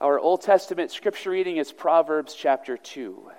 [0.00, 3.32] Our Old Testament scripture reading is Proverbs chapter 2.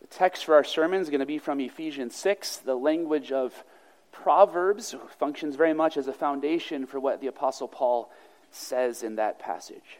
[0.00, 3.64] The text for our sermon is going to be from Ephesians 6, the language of
[4.12, 8.10] Proverbs functions very much as a foundation for what the Apostle Paul
[8.50, 9.98] says in that passage.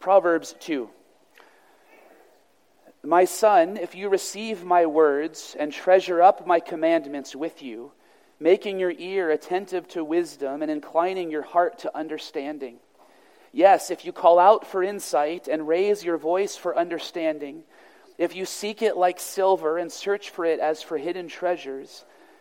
[0.00, 0.88] Proverbs 2.
[3.02, 7.92] My son, if you receive my words and treasure up my commandments with you,
[8.38, 12.78] making your ear attentive to wisdom and inclining your heart to understanding.
[13.52, 17.64] Yes, if you call out for insight and raise your voice for understanding,
[18.16, 22.04] if you seek it like silver and search for it as for hidden treasures,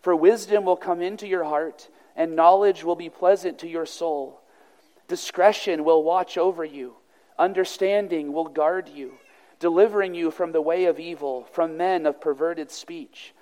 [0.00, 4.40] For wisdom will come into your heart, and knowledge will be pleasant to your soul.
[5.08, 6.96] Discretion will watch over you,
[7.38, 9.14] understanding will guard you,
[9.58, 13.34] delivering you from the way of evil, from men of perverted speech,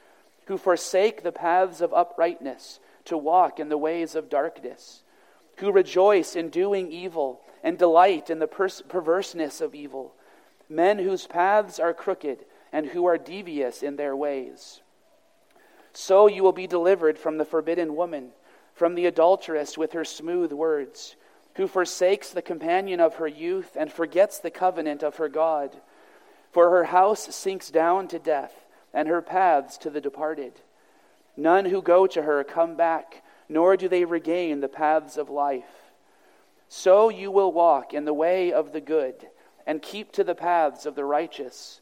[0.47, 5.03] who forsake the paths of uprightness to walk in the ways of darkness,
[5.57, 10.15] who rejoice in doing evil and delight in the pers- perverseness of evil,
[10.69, 14.81] men whose paths are crooked and who are devious in their ways.
[15.97, 18.33] So you will be delivered from the forbidden woman,
[18.75, 21.17] from the adulteress with her smooth words,
[21.55, 25.75] who forsakes the companion of her youth and forgets the covenant of her God.
[26.53, 28.53] For her house sinks down to death,
[28.93, 30.61] and her paths to the departed.
[31.35, 35.93] None who go to her come back, nor do they regain the paths of life.
[36.69, 39.29] So you will walk in the way of the good,
[39.67, 41.81] and keep to the paths of the righteous.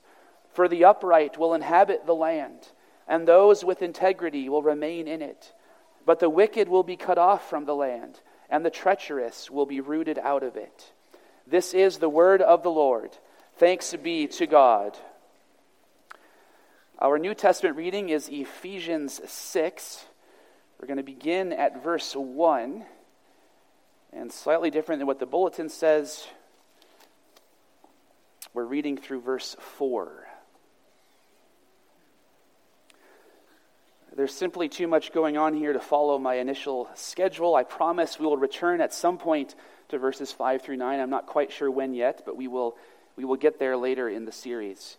[0.52, 2.68] For the upright will inhabit the land
[3.08, 5.52] and those with integrity will remain in it.
[6.06, 8.20] But the wicked will be cut off from the land,
[8.50, 10.92] and the treacherous will be rooted out of it.
[11.46, 13.10] This is the word of the Lord.
[13.56, 14.98] Thanks be to God.
[16.98, 20.04] Our New Testament reading is Ephesians 6.
[20.78, 22.84] We're going to begin at verse 1,
[24.12, 26.26] and slightly different than what the bulletin says,
[28.52, 30.23] we're reading through verse 4.
[34.16, 37.56] There's simply too much going on here to follow my initial schedule.
[37.56, 39.56] I promise we will return at some point
[39.88, 41.00] to verses 5 through 9.
[41.00, 42.76] I'm not quite sure when yet, but we will,
[43.16, 44.98] we will get there later in the series.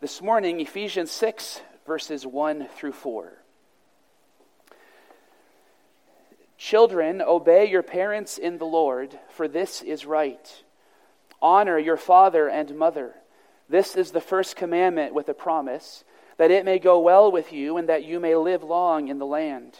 [0.00, 3.34] This morning, Ephesians 6, verses 1 through 4.
[6.58, 10.64] Children, obey your parents in the Lord, for this is right.
[11.40, 13.14] Honor your father and mother.
[13.68, 16.02] This is the first commandment with a promise
[16.38, 19.26] that it may go well with you and that you may live long in the
[19.26, 19.78] land.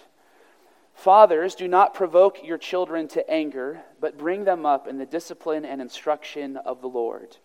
[0.94, 5.64] Fathers, do not provoke your children to anger, but bring them up in the discipline
[5.64, 7.36] and instruction of the Lord.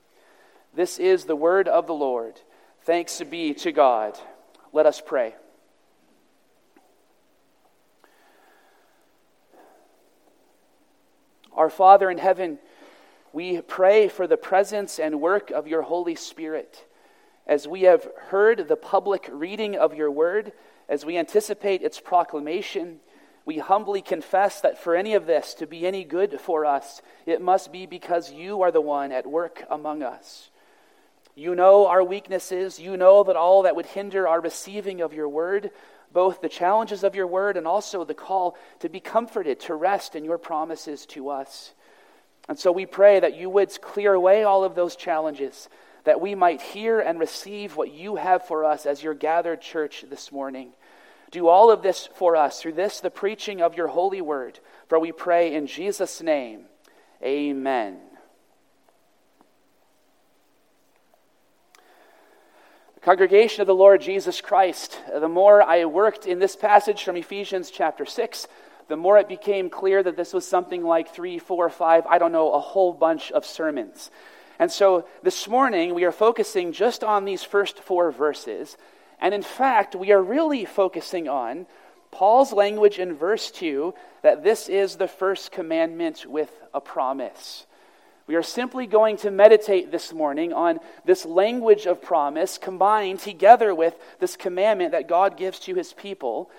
[0.74, 2.40] This is the word of the Lord.
[2.84, 4.18] Thanks be to God.
[4.72, 5.36] Let us pray.
[11.52, 12.58] Our Father in heaven,
[13.34, 16.86] we pray for the presence and work of your Holy Spirit
[17.48, 20.54] as we have heard the public reading of your word,
[20.88, 23.00] as we anticipate its proclamation,
[23.46, 27.42] we humbly confess that for any of this to be any good for us, it
[27.42, 30.50] must be because you are the one at work among us.
[31.36, 32.80] You know our weaknesses.
[32.80, 35.72] You know that all that would hinder our receiving of your word,
[36.14, 40.16] both the challenges of your word and also the call to be comforted, to rest
[40.16, 41.74] in your promises to us.
[42.50, 45.70] And so we pray that you would clear away all of those challenges,
[46.04, 50.06] that we might hear and receive what you have for us as your gathered church
[50.10, 50.74] this morning.
[51.32, 54.60] Do all of this for us through this, the preaching of your holy word.
[54.90, 56.66] For we pray in Jesus' name.
[57.24, 58.00] Amen.
[63.02, 67.72] Congregation of the Lord Jesus Christ, the more I worked in this passage from Ephesians
[67.72, 68.48] chapter 6,
[68.90, 72.32] the more it became clear that this was something like three, four, five, I don't
[72.32, 74.12] know, a whole bunch of sermons.
[74.62, 78.78] And so this morning, we are focusing just on these first four verses.
[79.20, 81.66] And in fact, we are really focusing on
[82.12, 83.92] Paul's language in verse 2
[84.22, 87.66] that this is the first commandment with a promise.
[88.28, 93.74] We are simply going to meditate this morning on this language of promise combined together
[93.74, 96.52] with this commandment that God gives to his people,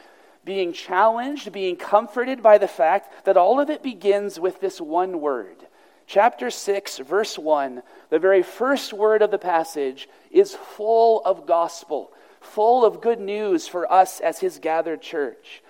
[0.44, 5.20] being challenged, being comforted by the fact that all of it begins with this one
[5.20, 5.68] word.
[6.12, 12.12] Chapter 6, verse 1, the very first word of the passage, is full of gospel
[12.42, 15.62] full of good news for us as his gathered church.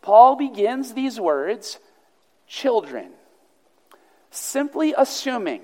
[0.00, 1.78] Paul begins these words,
[2.46, 3.10] children,
[4.30, 5.62] simply assuming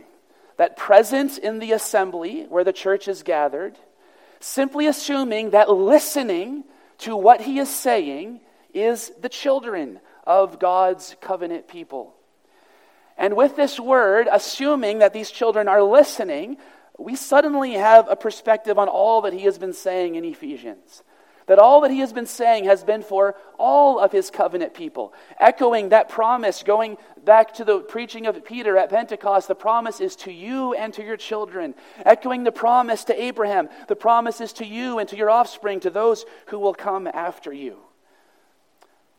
[0.56, 3.78] that present in the assembly where the church is gathered,
[4.40, 6.64] simply assuming that listening
[6.98, 8.40] to what he is saying
[8.74, 12.17] is the children of God's covenant people.
[13.18, 16.56] And with this word, assuming that these children are listening,
[16.98, 21.02] we suddenly have a perspective on all that he has been saying in Ephesians.
[21.46, 25.14] That all that he has been saying has been for all of his covenant people.
[25.40, 30.14] Echoing that promise, going back to the preaching of Peter at Pentecost, the promise is
[30.16, 31.74] to you and to your children.
[32.04, 35.90] Echoing the promise to Abraham, the promise is to you and to your offspring, to
[35.90, 37.78] those who will come after you.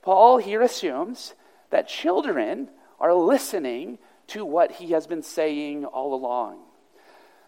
[0.03, 1.33] Paul here assumes
[1.71, 2.69] that children
[2.99, 3.97] are listening
[4.27, 6.59] to what he has been saying all along.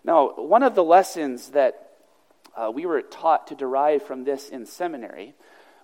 [0.03, 1.92] Now, one of the lessons that
[2.56, 5.36] uh, we were taught to derive from this in seminary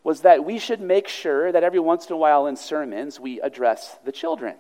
[0.04, 3.42] was that we should make sure that every once in a while in sermons we
[3.42, 4.56] address the children.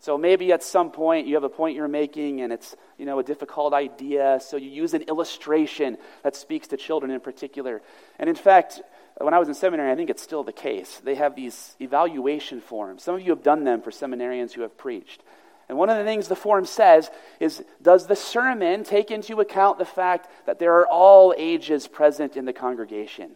[0.00, 3.20] So maybe at some point you have a point you're making and it's, you know,
[3.20, 7.80] a difficult idea, so you use an illustration that speaks to children in particular.
[8.18, 8.82] And in fact,
[9.18, 11.00] when I was in seminary, I think it's still the case.
[11.04, 13.02] They have these evaluation forms.
[13.02, 15.22] Some of you have done them for seminarians who have preached.
[15.68, 17.10] And one of the things the form says
[17.40, 22.36] is Does the sermon take into account the fact that there are all ages present
[22.36, 23.32] in the congregation?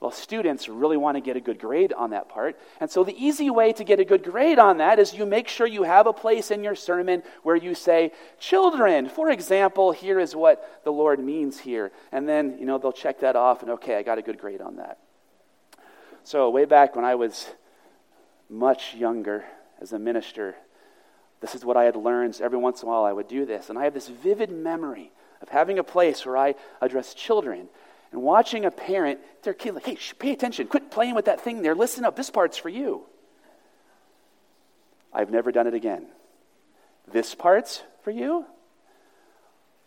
[0.00, 2.58] Well, students really want to get a good grade on that part.
[2.80, 5.46] And so the easy way to get a good grade on that is you make
[5.46, 10.18] sure you have a place in your sermon where you say, Children, for example, here
[10.18, 11.92] is what the Lord means here.
[12.12, 14.62] And then, you know, they'll check that off and, okay, I got a good grade
[14.62, 14.98] on that.
[16.24, 17.48] So, way back when I was
[18.48, 19.44] much younger
[19.80, 20.54] as a minister,
[21.40, 22.40] this is what I had learned.
[22.40, 23.70] Every once in a while, I would do this.
[23.70, 27.68] And I have this vivid memory of having a place where I address children
[28.12, 31.62] and watching a parent, their kid, like, hey, pay attention, quit playing with that thing
[31.62, 33.04] there, listen up, this part's for you.
[35.12, 36.06] I've never done it again.
[37.10, 38.46] This part's for you?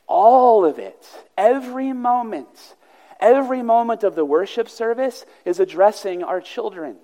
[0.08, 1.06] All of it,
[1.38, 2.76] every moment,
[3.20, 6.98] every moment of the worship service is addressing our children.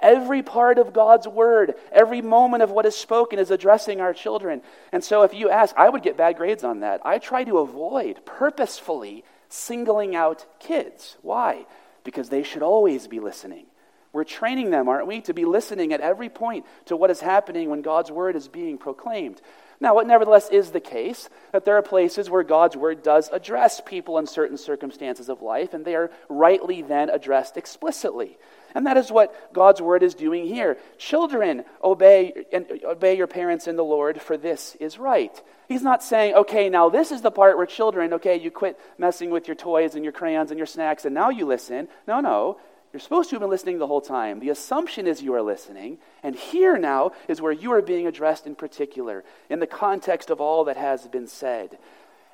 [0.00, 4.62] Every part of God's word, every moment of what is spoken is addressing our children.
[4.92, 7.00] And so if you ask, I would get bad grades on that.
[7.04, 11.16] I try to avoid purposefully singling out kids.
[11.20, 11.66] Why?
[12.02, 13.66] Because they should always be listening.
[14.12, 17.70] We're training them, aren't we, to be listening at every point to what is happening
[17.70, 19.40] when God's word is being proclaimed.
[19.82, 23.80] Now, what nevertheless is the case that there are places where God's word does address
[23.80, 28.36] people in certain circumstances of life, and they are rightly then addressed explicitly.
[28.74, 30.76] And that is what God's word is doing here.
[30.98, 35.40] Children, obey and obey your parents in the Lord, for this is right.
[35.66, 39.30] He's not saying, okay, now this is the part where children, okay, you quit messing
[39.30, 41.88] with your toys and your crayons and your snacks and now you listen.
[42.06, 42.58] No, no.
[42.92, 44.40] You're supposed to have been listening the whole time.
[44.40, 48.46] The assumption is you are listening, and here now is where you are being addressed
[48.46, 51.78] in particular, in the context of all that has been said.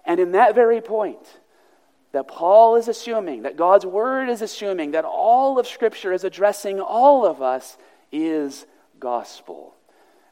[0.07, 1.41] And in that very point,
[2.13, 6.81] that Paul is assuming, that God's word is assuming, that all of Scripture is addressing
[6.81, 7.77] all of us
[8.11, 8.65] is
[8.99, 9.75] gospel.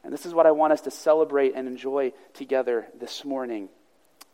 [0.03, 3.69] And this is what I want us to celebrate and enjoy together this morning.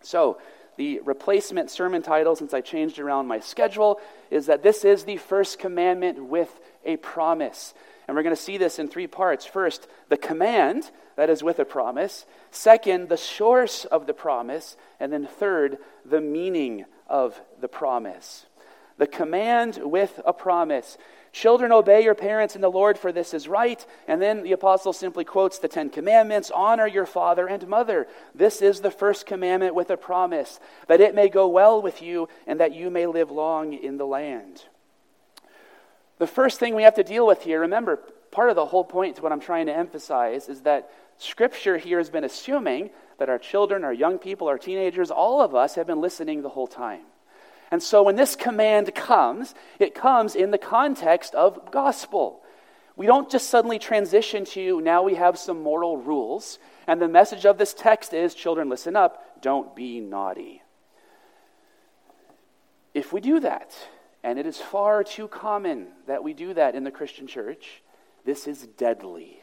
[0.01, 0.38] So,
[0.77, 3.99] the replacement sermon title, since I changed around my schedule,
[4.29, 7.73] is that this is the first commandment with a promise.
[8.07, 9.45] And we're going to see this in three parts.
[9.45, 12.25] First, the command, that is with a promise.
[12.49, 14.75] Second, the source of the promise.
[14.99, 18.45] And then third, the meaning of the promise.
[18.97, 20.97] The command with a promise.
[21.31, 23.85] Children, obey your parents in the Lord, for this is right.
[24.07, 28.07] And then the apostle simply quotes the Ten Commandments honor your father and mother.
[28.35, 32.27] This is the first commandment with a promise, that it may go well with you
[32.45, 34.65] and that you may live long in the land.
[36.17, 37.95] The first thing we have to deal with here, remember,
[38.31, 41.97] part of the whole point to what I'm trying to emphasize is that Scripture here
[41.97, 45.88] has been assuming that our children, our young people, our teenagers, all of us have
[45.88, 47.03] been listening the whole time.
[47.71, 52.41] And so when this command comes, it comes in the context of gospel.
[52.97, 56.59] We don't just suddenly transition to now we have some moral rules.
[56.85, 60.61] And the message of this text is children, listen up, don't be naughty.
[62.93, 63.73] If we do that,
[64.21, 67.81] and it is far too common that we do that in the Christian church,
[68.25, 69.39] this is deadly.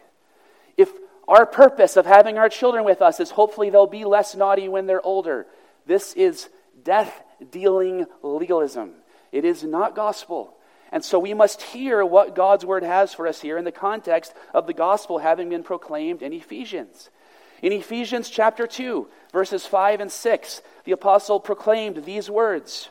[0.77, 0.91] If
[1.27, 4.87] our purpose of having our children with us is hopefully they'll be less naughty when
[4.87, 5.47] they're older,
[5.87, 6.51] this is
[6.85, 8.93] death dealing legalism.
[9.33, 10.55] It is not gospel.
[10.91, 14.33] And so we must hear what God's word has for us here in the context
[14.55, 17.11] of the gospel having been proclaimed in Ephesians.
[17.61, 22.89] In Ephesians chapter 2, verses 5 and 6, the apostle proclaimed these words.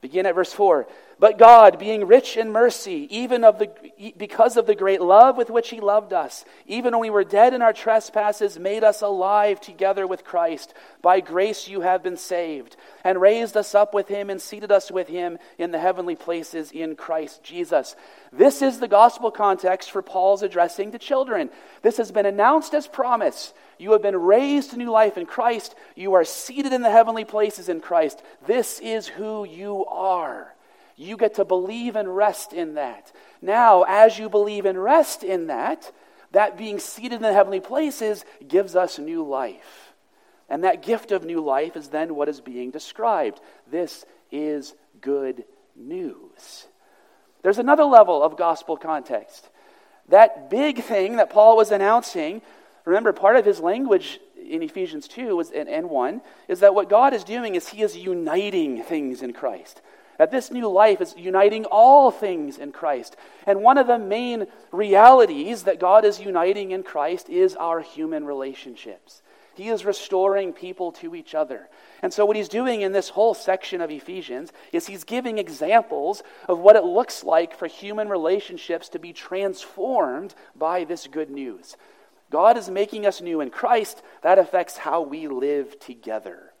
[0.00, 0.86] Begin at verse 4.
[1.18, 3.70] But God, being rich in mercy, even of the,
[4.16, 7.54] because of the great love with which He loved us, even when we were dead
[7.54, 10.74] in our trespasses, made us alive together with Christ.
[11.02, 14.90] By grace you have been saved, and raised us up with Him and seated us
[14.90, 17.94] with Him in the heavenly places in Christ Jesus.
[18.32, 21.50] This is the gospel context for Paul's addressing to children.
[21.82, 23.54] This has been announced as promise.
[23.78, 25.74] You have been raised to new life in Christ.
[25.94, 28.22] You are seated in the heavenly places in Christ.
[28.46, 30.53] This is who you are.
[30.96, 33.12] You get to believe and rest in that.
[33.42, 35.90] Now, as you believe and rest in that,
[36.32, 39.92] that being seated in the heavenly places gives us new life.
[40.48, 43.40] And that gift of new life is then what is being described.
[43.70, 46.66] This is good news.
[47.42, 49.48] There's another level of gospel context.
[50.08, 52.42] That big thing that Paul was announcing,
[52.84, 56.90] remember, part of his language in Ephesians 2 was, and, and 1 is that what
[56.90, 59.80] God is doing is he is uniting things in Christ.
[60.18, 63.16] That this new life is uniting all things in Christ.
[63.46, 68.24] And one of the main realities that God is uniting in Christ is our human
[68.24, 69.22] relationships.
[69.54, 71.68] He is restoring people to each other.
[72.02, 76.22] And so, what he's doing in this whole section of Ephesians is he's giving examples
[76.48, 81.76] of what it looks like for human relationships to be transformed by this good news.
[82.30, 84.02] God is making us new in Christ.
[84.22, 86.53] That affects how we live together.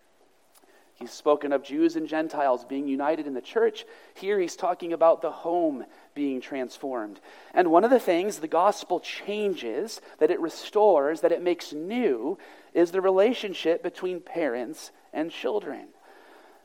[0.94, 3.84] He's spoken of Jews and Gentiles being united in the church.
[4.14, 5.84] Here he's talking about the home
[6.14, 7.20] being transformed.
[7.52, 12.38] And one of the things the gospel changes, that it restores, that it makes new,
[12.74, 15.88] is the relationship between parents and children.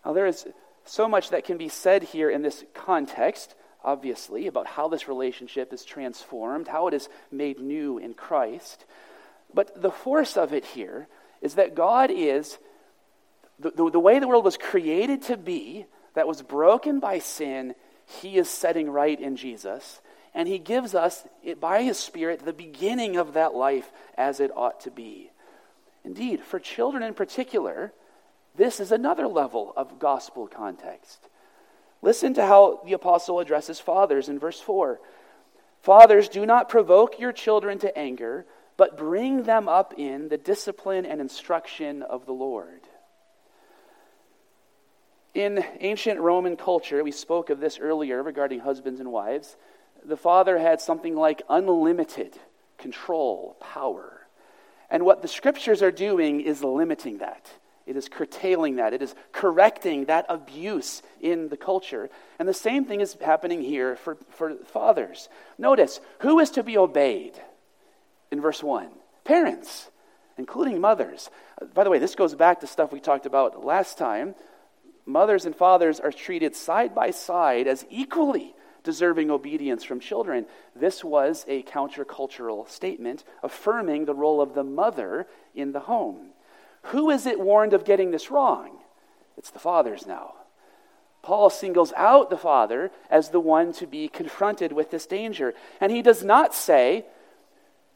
[0.05, 0.47] Now, there is
[0.85, 5.73] so much that can be said here in this context, obviously, about how this relationship
[5.73, 8.85] is transformed, how it is made new in Christ.
[9.53, 11.07] But the force of it here
[11.41, 12.59] is that God is
[13.59, 17.75] the, the, the way the world was created to be, that was broken by sin,
[18.21, 20.01] He is setting right in Jesus.
[20.33, 21.25] And He gives us,
[21.59, 25.31] by His Spirit, the beginning of that life as it ought to be.
[26.03, 27.93] Indeed, for children in particular,
[28.55, 31.27] this is another level of gospel context.
[32.01, 34.99] Listen to how the apostle addresses fathers in verse 4.
[35.81, 38.45] Fathers, do not provoke your children to anger,
[38.77, 42.81] but bring them up in the discipline and instruction of the Lord.
[45.33, 49.55] In ancient Roman culture, we spoke of this earlier regarding husbands and wives,
[50.03, 52.39] the father had something like unlimited
[52.77, 54.25] control, power.
[54.89, 57.47] And what the scriptures are doing is limiting that.
[57.85, 58.93] It is curtailing that.
[58.93, 62.09] It is correcting that abuse in the culture.
[62.37, 65.29] And the same thing is happening here for, for fathers.
[65.57, 67.33] Notice who is to be obeyed
[68.31, 68.89] in verse 1?
[69.23, 69.89] Parents,
[70.37, 71.29] including mothers.
[71.73, 74.35] By the way, this goes back to stuff we talked about last time
[75.09, 80.45] mothers and fathers are treated side by side as equally deserving obedience from children.
[80.75, 86.29] This was a countercultural statement affirming the role of the mother in the home.
[86.83, 88.77] Who is it warned of getting this wrong?
[89.37, 90.35] It's the fathers now.
[91.21, 95.53] Paul singles out the father as the one to be confronted with this danger.
[95.81, 97.05] And he does not say,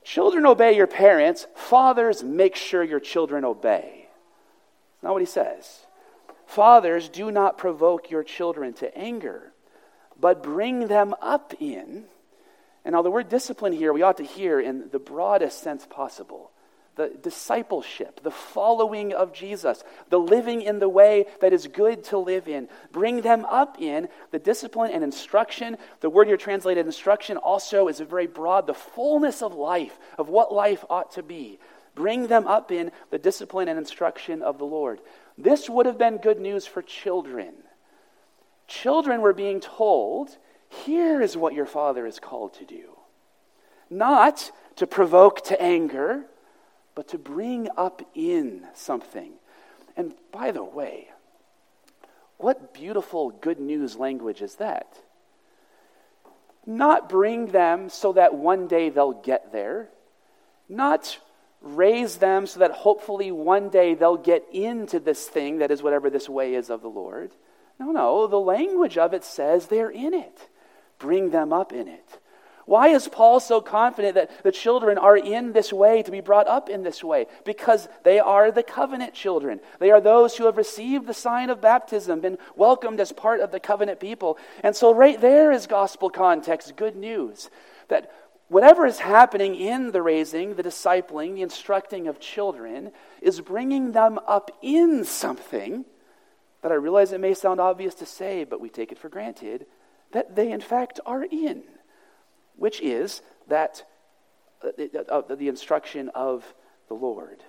[0.04, 1.48] Children, obey your parents.
[1.56, 4.10] Fathers, make sure your children obey.
[4.96, 5.86] That's not what he says.
[6.46, 9.54] Fathers, do not provoke your children to anger,
[10.20, 12.06] but bring them up in.
[12.86, 16.52] And now, the word discipline here, we ought to hear in the broadest sense possible
[16.96, 22.18] the discipleship, the following of Jesus, the living in the way that is good to
[22.20, 22.70] live in.
[22.92, 25.78] Bring them up in the discipline and instruction.
[26.02, 30.30] The word here translated instruction also is a very broad, the fullness of life, of
[30.30, 31.60] what life ought to be.
[31.96, 35.00] Bring them up in the discipline and instruction of the Lord.
[35.38, 37.54] This would have been good news for children.
[38.68, 40.38] Children were being told,
[40.70, 42.98] here is what your father is called to do.
[43.90, 46.26] Not to provoke to anger,
[46.96, 49.34] but to bring up in something.
[49.96, 51.10] And by the way,
[52.38, 55.00] what beautiful good news language is that?
[56.66, 59.90] Not bring them so that one day they'll get there.
[60.68, 61.20] Not
[61.64, 66.10] raise them so that hopefully one day they'll get into this thing that is whatever
[66.10, 67.32] this way is of the Lord.
[67.80, 70.50] No, no, the language of it says they're in it.
[71.00, 72.20] Bring them up in it.
[72.66, 76.48] Why is Paul so confident that the children are in this way to be brought
[76.48, 77.28] up in this way?
[77.44, 79.60] Because they are the covenant children.
[79.80, 83.52] They are those who have received the sign of baptism, been welcomed as part of
[83.52, 84.38] the covenant people.
[84.62, 87.50] And so, right there is gospel context, good news
[87.90, 88.12] that
[88.54, 92.92] whatever is happening in the raising, the discipling, the instructing of children
[93.22, 95.86] is bringing them up in something
[96.62, 99.66] that I realize it may sound obvious to say, but we take it for granted
[100.12, 101.64] that they, in fact, are in
[102.56, 103.84] which is that
[104.64, 104.70] uh,
[105.10, 106.54] uh, the instruction of
[106.88, 107.44] the Lord.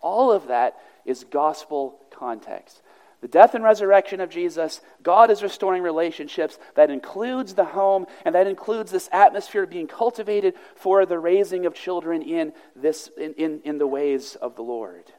[0.00, 2.82] All of that is gospel context.
[3.20, 6.58] The death and resurrection of Jesus, God is restoring relationships.
[6.74, 11.74] That includes the home, and that includes this atmosphere being cultivated for the raising of
[11.74, 15.12] children in, this, in, in, in the ways of the Lord.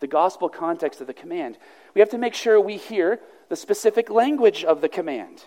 [0.00, 1.58] The gospel context of the command.
[1.94, 5.44] We have to make sure we hear the specific language of the command.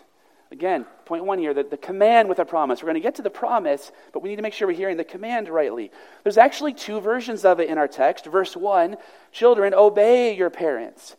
[0.52, 2.82] Again, point one here, the, the command with a promise.
[2.82, 4.98] We're going to get to the promise, but we need to make sure we're hearing
[4.98, 5.92] the command rightly.
[6.24, 8.26] There's actually two versions of it in our text.
[8.26, 8.98] Verse one,
[9.32, 11.16] children, obey your parents.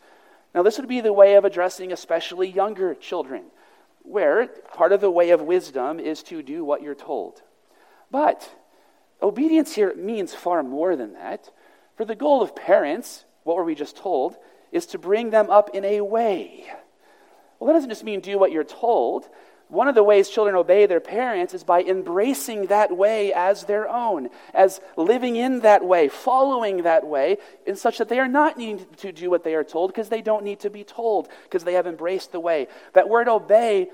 [0.53, 3.45] Now, this would be the way of addressing especially younger children,
[4.03, 7.41] where part of the way of wisdom is to do what you're told.
[8.09, 8.53] But
[9.21, 11.49] obedience here means far more than that.
[11.95, 14.35] For the goal of parents, what were we just told,
[14.71, 16.71] is to bring them up in a way
[17.61, 19.29] well, that doesn't just mean do what you're told.
[19.71, 23.87] One of the ways children obey their parents is by embracing that way as their
[23.87, 28.57] own, as living in that way, following that way, in such that they are not
[28.57, 31.63] needing to do what they are told because they don't need to be told, because
[31.63, 32.67] they have embraced the way.
[32.91, 33.89] That word obey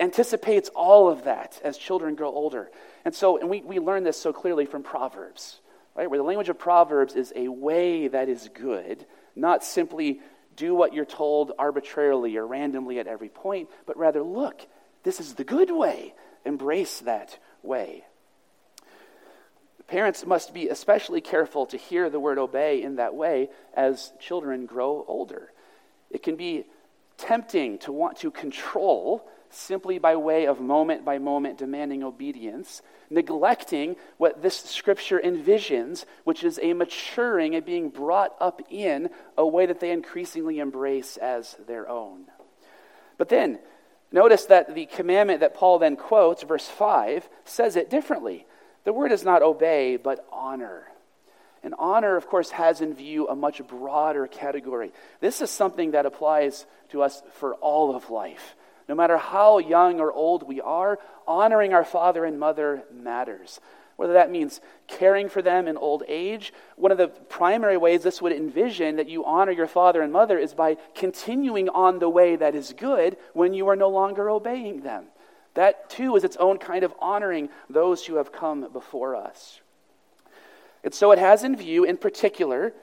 [0.00, 2.68] anticipates all of that as children grow older.
[3.04, 5.60] And so, and we, we learn this so clearly from Proverbs,
[5.94, 6.10] right?
[6.10, 9.06] Where the language of Proverbs is a way that is good,
[9.36, 10.18] not simply
[10.56, 14.66] do what you're told arbitrarily or randomly at every point, but rather look,
[15.02, 16.14] this is the good way.
[16.44, 18.04] Embrace that way.
[19.86, 24.66] Parents must be especially careful to hear the word obey in that way as children
[24.66, 25.52] grow older.
[26.10, 26.64] It can be
[27.18, 33.96] tempting to want to control simply by way of moment by moment demanding obedience, neglecting
[34.18, 39.66] what this scripture envisions, which is a maturing, a being brought up in a way
[39.66, 42.24] that they increasingly embrace as their own.
[43.18, 43.58] But then,
[44.12, 48.46] notice that the commandment that Paul then quotes, verse 5, says it differently.
[48.84, 50.84] The word is not obey, but honor.
[51.62, 54.92] And honor, of course, has in view a much broader category.
[55.18, 58.54] This is something that applies to us for all of life.
[58.88, 63.60] No matter how young or old we are, honoring our father and mother matters.
[63.96, 68.20] Whether that means caring for them in old age, one of the primary ways this
[68.20, 72.36] would envision that you honor your father and mother is by continuing on the way
[72.36, 75.06] that is good when you are no longer obeying them.
[75.54, 79.60] That too is its own kind of honoring those who have come before us.
[80.84, 82.74] And so it has in view, in particular,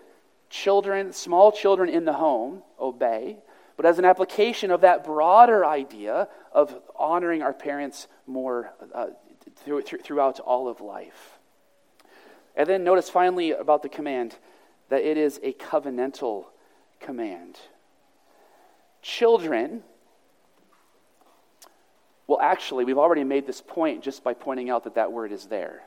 [0.50, 3.38] children, small children in the home obey,
[3.76, 9.08] but as an application of that broader idea of honoring our parents more uh,
[9.64, 11.40] through, throughout all of life.
[12.56, 14.36] And then notice finally about the command
[14.90, 16.46] that it is a covenantal
[17.00, 17.58] command.
[19.02, 19.84] Children,
[22.28, 25.48] well, actually, we've already made this point just by pointing out that that word is
[25.48, 25.84] there.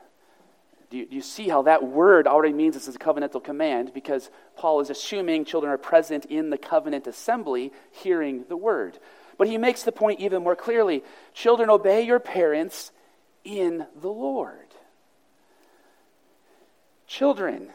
[0.89, 3.91] Do you, do you, see how that word already means this is a covenantal command?
[3.93, 8.97] Because Paul is assuming children are present in the covenant assembly hearing the word.
[9.37, 12.91] But he makes the point even more clearly children, obey your parents
[13.43, 14.67] in the Lord.
[17.05, 17.69] Children,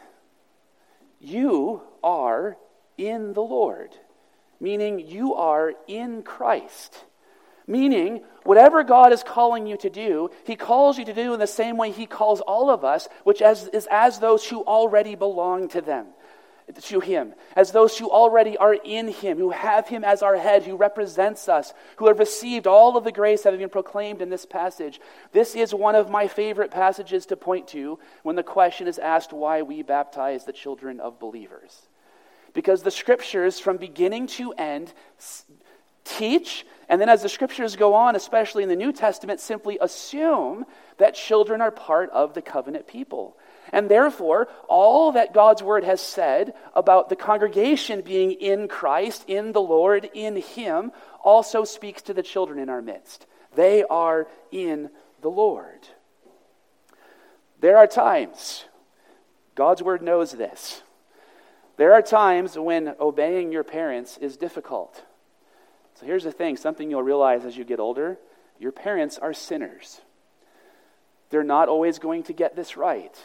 [1.19, 2.57] you are
[2.97, 3.95] in the Lord,
[4.59, 7.05] meaning you are in Christ.
[7.65, 11.47] Meaning, whatever God is calling you to do, He calls you to do in the
[11.47, 15.69] same way He calls all of us, which as, is as those who already belong
[15.69, 16.07] to them,
[16.81, 20.63] to Him, as those who already are in Him, who have Him as our head,
[20.63, 24.29] who represents us, who have received all of the grace that have been proclaimed in
[24.29, 24.99] this passage.
[25.31, 29.31] This is one of my favorite passages to point to when the question is asked
[29.31, 31.87] why we baptize the children of believers.
[32.53, 34.93] Because the scriptures, from beginning to end,
[36.03, 40.65] teach, and then as the scriptures go on, especially in the New Testament, simply assume
[40.97, 43.37] that children are part of the covenant people.
[43.71, 49.51] And therefore, all that God's word has said about the congregation being in Christ, in
[49.51, 50.91] the Lord, in Him,
[51.23, 53.25] also speaks to the children in our midst.
[53.55, 54.89] They are in
[55.21, 55.87] the Lord.
[57.61, 58.65] There are times,
[59.55, 60.83] God's word knows this.
[61.77, 65.03] There are times when obeying your parents is difficult.
[66.03, 68.17] So here's the thing something you'll realize as you get older
[68.59, 70.01] your parents are sinners.
[71.29, 73.17] They're not always going to get this right.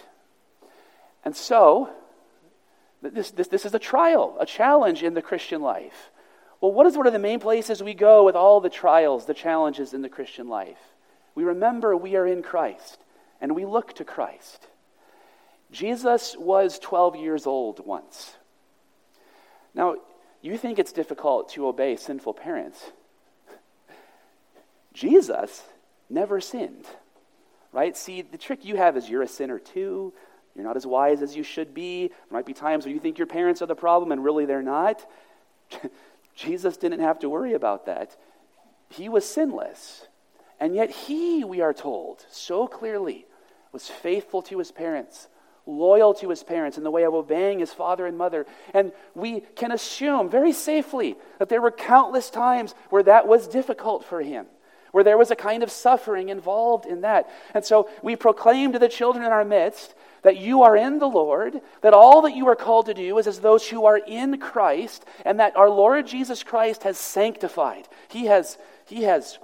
[1.25, 1.91] And so,
[3.03, 6.12] this, this, this is a trial, a challenge in the Christian life.
[6.61, 9.35] Well, what is one of the main places we go with all the trials, the
[9.35, 10.79] challenges in the Christian life?
[11.35, 12.99] We remember we are in Christ
[13.41, 14.69] and we look to Christ.
[15.73, 18.37] Jesus was 12 years old once.
[19.75, 19.97] Now,
[20.40, 22.92] you think it's difficult to obey sinful parents.
[24.92, 25.62] Jesus
[26.09, 26.87] never sinned,
[27.72, 27.96] right?
[27.96, 30.12] See, the trick you have is you're a sinner too.
[30.55, 32.09] You're not as wise as you should be.
[32.09, 34.62] There might be times where you think your parents are the problem and really they're
[34.62, 35.09] not.
[36.35, 38.16] Jesus didn't have to worry about that.
[38.90, 40.07] He was sinless.
[40.61, 43.27] And yet, he, we are told so clearly,
[43.72, 45.29] was faithful to his parents,
[45.69, 48.47] loyal to his parents in the way of obeying his father and mother.
[48.73, 54.05] And we can assume very safely that there were countless times where that was difficult
[54.05, 54.47] for him,
[54.93, 57.29] where there was a kind of suffering involved in that.
[57.53, 61.09] And so we proclaim to the children in our midst that you are in the
[61.09, 64.39] Lord, that all that you are called to do is as those who are in
[64.39, 67.89] Christ, and that our Lord Jesus Christ has sanctified.
[68.09, 69.39] He has, he has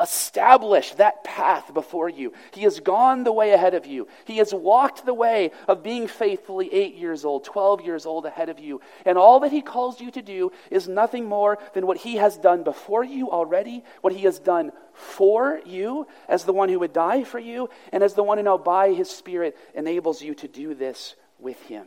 [0.00, 2.32] establish that path before you.
[2.52, 4.08] He has gone the way ahead of you.
[4.24, 8.48] He has walked the way of being faithfully eight years old, 12 years old ahead
[8.48, 8.80] of you.
[9.06, 12.36] And all that He calls you to do is nothing more than what He has
[12.36, 16.92] done before you already, what He has done for you as the one who would
[16.92, 20.48] die for you, and as the one who now by His Spirit enables you to
[20.48, 21.86] do this with Him.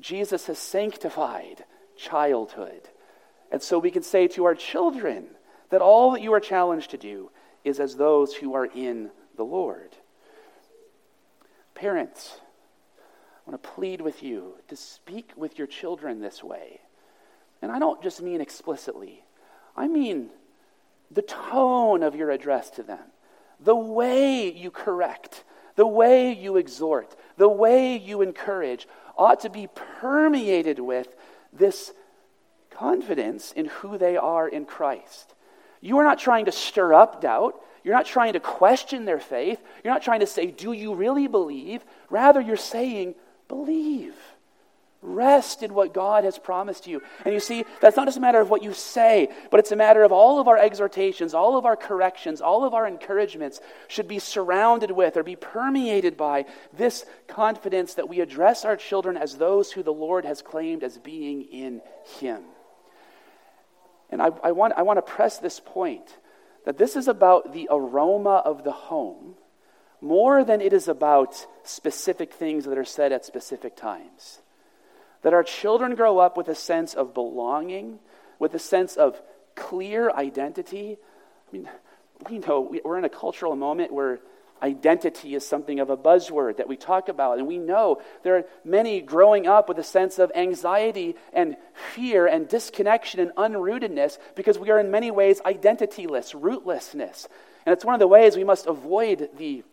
[0.00, 1.64] Jesus has sanctified
[1.96, 2.88] childhood.
[3.50, 5.26] And so we can say to our children,
[5.74, 7.32] that all that you are challenged to do
[7.64, 9.96] is as those who are in the Lord.
[11.74, 12.36] Parents,
[13.44, 16.78] I want to plead with you to speak with your children this way.
[17.60, 19.24] And I don't just mean explicitly,
[19.76, 20.30] I mean
[21.10, 23.10] the tone of your address to them,
[23.58, 25.42] the way you correct,
[25.74, 28.86] the way you exhort, the way you encourage
[29.18, 31.08] ought to be permeated with
[31.52, 31.92] this
[32.70, 35.33] confidence in who they are in Christ.
[35.84, 37.60] You are not trying to stir up doubt.
[37.84, 39.60] You're not trying to question their faith.
[39.84, 41.84] You're not trying to say, Do you really believe?
[42.08, 43.14] Rather, you're saying,
[43.48, 44.14] Believe.
[45.02, 47.02] Rest in what God has promised you.
[47.26, 49.76] And you see, that's not just a matter of what you say, but it's a
[49.76, 54.08] matter of all of our exhortations, all of our corrections, all of our encouragements should
[54.08, 59.36] be surrounded with or be permeated by this confidence that we address our children as
[59.36, 61.82] those who the Lord has claimed as being in
[62.18, 62.44] Him.
[64.14, 66.18] And I, I, want, I want to press this point
[66.64, 69.34] that this is about the aroma of the home
[70.00, 74.40] more than it is about specific things that are said at specific times.
[75.22, 77.98] That our children grow up with a sense of belonging,
[78.38, 79.20] with a sense of
[79.56, 80.96] clear identity.
[81.48, 81.68] I mean,
[82.30, 84.20] we know we're in a cultural moment where
[84.64, 87.36] Identity is something of a buzzword that we talk about.
[87.36, 91.58] And we know there are many growing up with a sense of anxiety and
[91.92, 97.26] fear and disconnection and unrootedness because we are in many ways identityless, rootlessness.
[97.66, 99.64] And it's one of the ways we must avoid the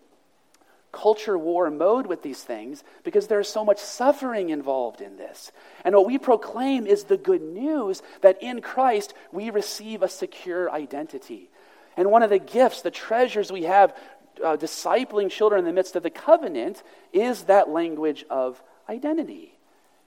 [0.92, 5.54] culture war mode with these things because there's so much suffering involved in this.
[5.86, 10.70] And what we proclaim is the good news that in Christ we receive a secure
[10.70, 11.50] identity.
[11.98, 13.96] And one of the gifts, the treasures we have
[14.44, 19.58] uh, discipling children in the midst of the covenant is that language of identity.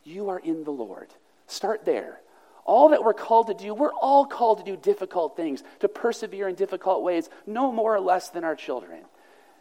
[0.04, 1.08] You are in the Lord.
[1.46, 2.20] Start there.
[2.64, 6.48] All that we're called to do, we're all called to do difficult things, to persevere
[6.48, 9.00] in difficult ways, no more or less than our children.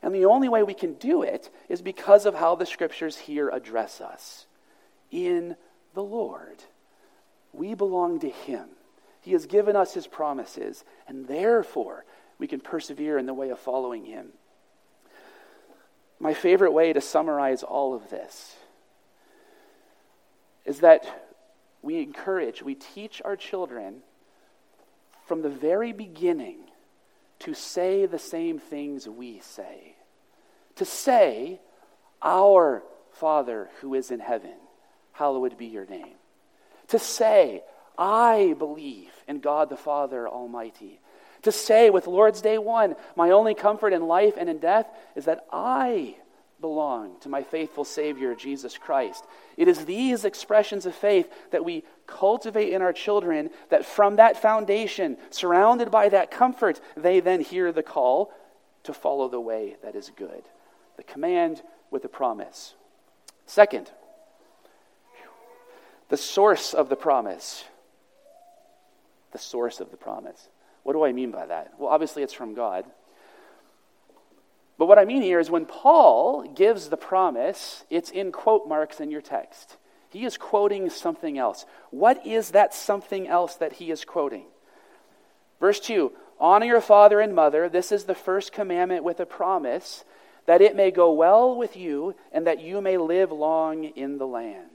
[0.02, 3.50] And the only way we can do it is because of how the scriptures here
[3.50, 4.46] address us
[5.12, 5.56] in
[5.94, 6.64] the Lord.
[7.54, 8.68] We belong to Him.
[9.22, 12.04] He has given us His promises, and therefore
[12.38, 14.30] we can persevere in the way of following Him.
[16.24, 18.56] My favorite way to summarize all of this
[20.64, 21.28] is that
[21.82, 24.04] we encourage, we teach our children
[25.28, 26.60] from the very beginning
[27.40, 29.98] to say the same things we say.
[30.78, 31.60] To say,
[32.22, 34.56] Our Father who is in heaven,
[35.12, 36.16] hallowed be your name.
[36.88, 37.64] To say,
[37.98, 41.02] I believe in God the Father Almighty.
[41.44, 45.26] To say with Lord's Day 1, my only comfort in life and in death is
[45.26, 46.16] that I
[46.62, 49.26] belong to my faithful Savior, Jesus Christ.
[49.58, 54.42] It is these expressions of faith that we cultivate in our children, that from that
[54.42, 58.32] foundation, surrounded by that comfort, they then hear the call
[58.84, 60.44] to follow the way that is good.
[60.96, 62.76] The command with the promise.
[63.46, 63.92] Second,
[66.08, 67.66] the source of the promise.
[69.34, 70.48] The source of the promise.
[70.84, 71.74] What do I mean by that?
[71.78, 72.86] Well, obviously, it's from God.
[74.78, 79.00] But what I mean here is when Paul gives the promise, it's in quote marks
[79.00, 79.78] in your text.
[80.10, 81.66] He is quoting something else.
[81.90, 84.46] What is that something else that he is quoting?
[85.60, 87.70] Verse 2 Honor your father and mother.
[87.70, 90.04] This is the first commandment with a promise
[90.46, 94.28] that it may go well with you and that you may live long in the
[94.28, 94.70] land.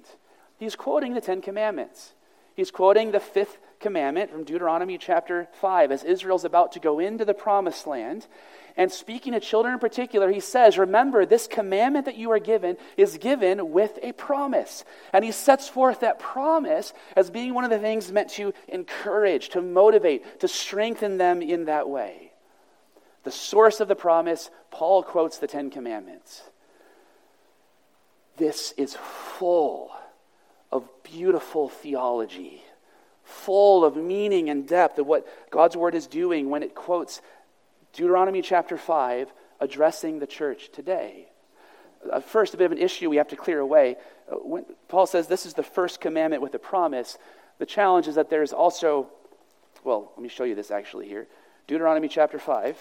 [0.59, 2.15] He's quoting the Ten Commandments.
[2.59, 7.25] He's quoting the fifth commandment from Deuteronomy chapter 5 as Israel's about to go into
[7.25, 8.27] the promised land.
[8.77, 12.77] And speaking to children in particular, he says, Remember, this commandment that you are given
[12.97, 14.85] is given with a promise.
[15.13, 19.51] And he sets forth that promise as being one of the things meant to encourage,
[19.51, 22.33] to motivate, to strengthen them in that way.
[23.23, 26.43] The source of the promise, Paul quotes the Ten Commandments.
[28.37, 29.93] This is full
[30.71, 32.63] of beautiful theology,
[33.25, 37.21] full of meaning and depth of what God's word is doing when it quotes
[37.93, 41.29] Deuteronomy chapter 5, addressing the church today.
[42.11, 43.97] Uh, first, a bit of an issue we have to clear away.
[44.31, 47.19] Uh, when Paul says this is the first commandment with a promise,
[47.59, 49.09] the challenge is that there's also,
[49.85, 51.27] well, let me show you this actually here.
[51.67, 52.79] Deuteronomy chapter 5.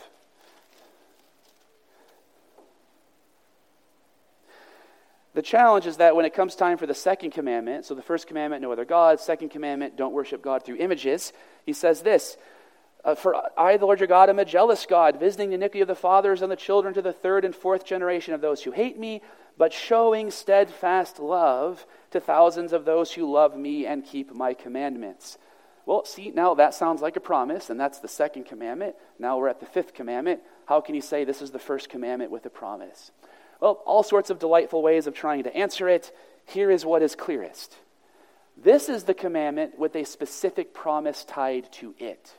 [5.37, 8.25] The challenge is that when it comes time for the second commandment, so the first
[8.25, 11.31] commandment, no other gods, second commandment, don't worship God through images,
[11.63, 12.37] he says this
[13.05, 15.87] uh, for I, the Lord your God, am a jealous God, visiting the iniquity of
[15.87, 18.97] the fathers and the children to the third and fourth generation of those who hate
[18.97, 19.21] me,
[19.59, 25.37] but showing steadfast love to thousands of those who love me and keep my commandments.
[25.85, 28.95] Well, see, now that sounds like a promise, and that's the second commandment.
[29.19, 30.39] Now we're at the fifth commandment.
[30.65, 33.11] How can you say this is the first commandment with a promise?
[33.59, 36.11] Well, all sorts of delightful ways of trying to answer it.
[36.45, 37.77] Here is what is clearest
[38.57, 42.33] this is the commandment with a specific promise tied to it.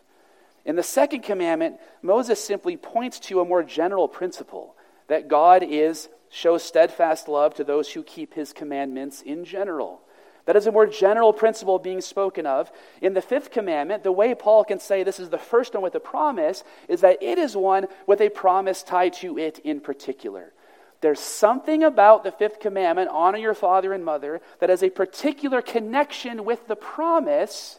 [0.65, 4.75] In the second commandment, Moses simply points to a more general principle
[5.07, 10.03] that God is shows steadfast love to those who keep his commandments in general.
[10.45, 12.71] That is a more general principle being spoken of.
[13.01, 15.95] In the fifth commandment, the way Paul can say this is the first one with
[15.95, 20.53] a promise is that it is one with a promise tied to it in particular.
[21.01, 25.63] There's something about the fifth commandment, honor your father and mother, that has a particular
[25.63, 27.79] connection with the promise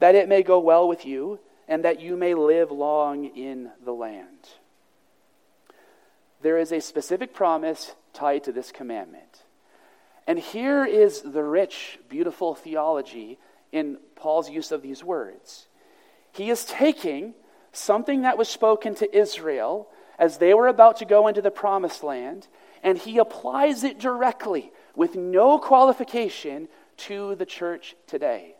[0.00, 1.38] that it may go well with you
[1.68, 4.48] and that you may live long in the land.
[6.42, 9.42] There is a specific promise tied to this commandment.
[10.26, 13.38] And here is the rich, beautiful theology
[13.70, 15.66] in Paul's use of these words.
[16.32, 17.34] He is taking
[17.72, 19.88] something that was spoken to Israel
[20.18, 22.48] as they were about to go into the promised land,
[22.82, 28.54] and he applies it directly with no qualification to the church today.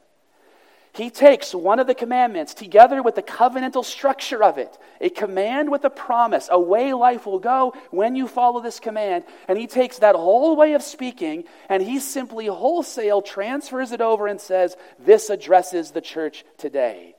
[0.95, 5.71] He takes one of the commandments together with the covenantal structure of it, a command
[5.71, 9.25] with a promise, a way life will go when you follow this command.
[9.49, 14.27] And he takes that whole way of speaking and he simply wholesale transfers it over
[14.27, 17.15] and says, This addresses the church today.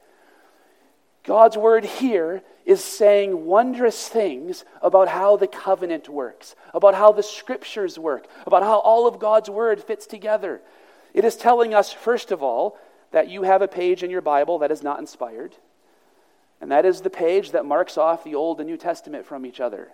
[1.24, 7.24] God's word here is saying wondrous things about how the covenant works, about how the
[7.24, 10.62] scriptures work, about how all of God's word fits together.
[11.14, 12.78] It is telling us, first of all,
[13.12, 15.56] that you have a page in your Bible that is not inspired.
[16.62, 19.60] And that is the page that marks off the Old and New Testament from each
[19.60, 19.90] other.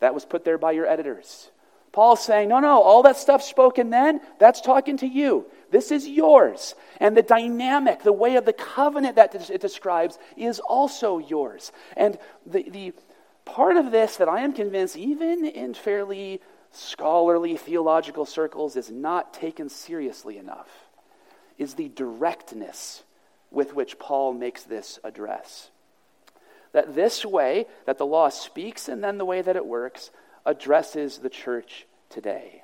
[0.00, 1.50] That was put there by your editors.
[1.90, 5.46] Paul's saying, no, no, all that stuff spoken then, that's talking to you.
[5.70, 6.74] This is yours.
[6.98, 11.72] And the dynamic, the way of the covenant that it describes is also yours.
[11.96, 12.92] And the, the
[13.44, 16.40] part of this that I am convinced, even in fairly
[16.72, 20.68] scholarly theological circles, is not taken seriously enough
[21.58, 23.02] is the directness
[23.50, 25.70] with which Paul makes this address.
[26.72, 30.10] That this way that the law speaks and then the way that it works
[30.46, 32.62] addresses the church today.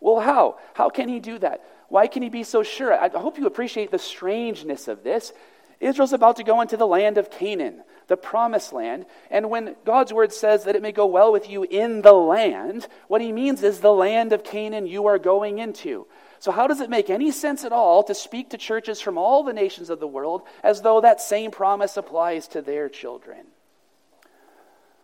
[0.00, 0.58] Well, how?
[0.74, 1.64] How can he do that?
[1.88, 2.92] Why can he be so sure?
[2.92, 5.32] I hope you appreciate the strangeness of this.
[5.80, 9.06] Israel's about to go into the land of Canaan, the promised land.
[9.30, 12.88] And when God's word says that it may go well with you in the land,
[13.08, 16.06] what he means is the land of Canaan you are going into.
[16.38, 19.42] So, how does it make any sense at all to speak to churches from all
[19.42, 23.46] the nations of the world as though that same promise applies to their children?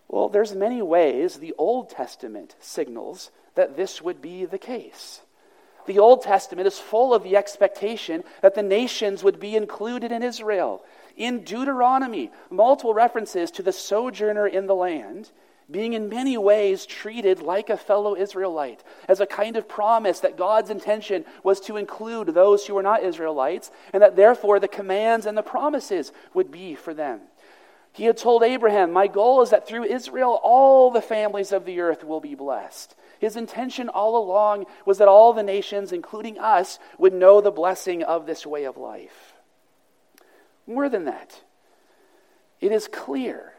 [0.08, 5.22] Well, there's many ways the Old Testament signals that this would be the case.
[5.86, 10.22] The Old Testament is full of the expectation that the nations would be included in
[10.22, 10.82] Israel.
[11.16, 15.30] In Deuteronomy, multiple references to the sojourner in the land.
[15.70, 20.36] being in many ways treated like a fellow Israelite, as a kind of promise that
[20.36, 25.24] God's intention was to include those who were not Israelites, and that therefore the commands
[25.24, 27.20] and the promises would be for them.
[27.92, 31.80] He had told Abraham, My goal is that through Israel all the families of the
[31.80, 32.94] earth will be blessed.
[33.22, 38.02] His intention all along was that all the nations, including us, would know the blessing
[38.02, 39.34] of this way of life.
[40.66, 41.40] More than that,
[42.60, 43.52] it is clear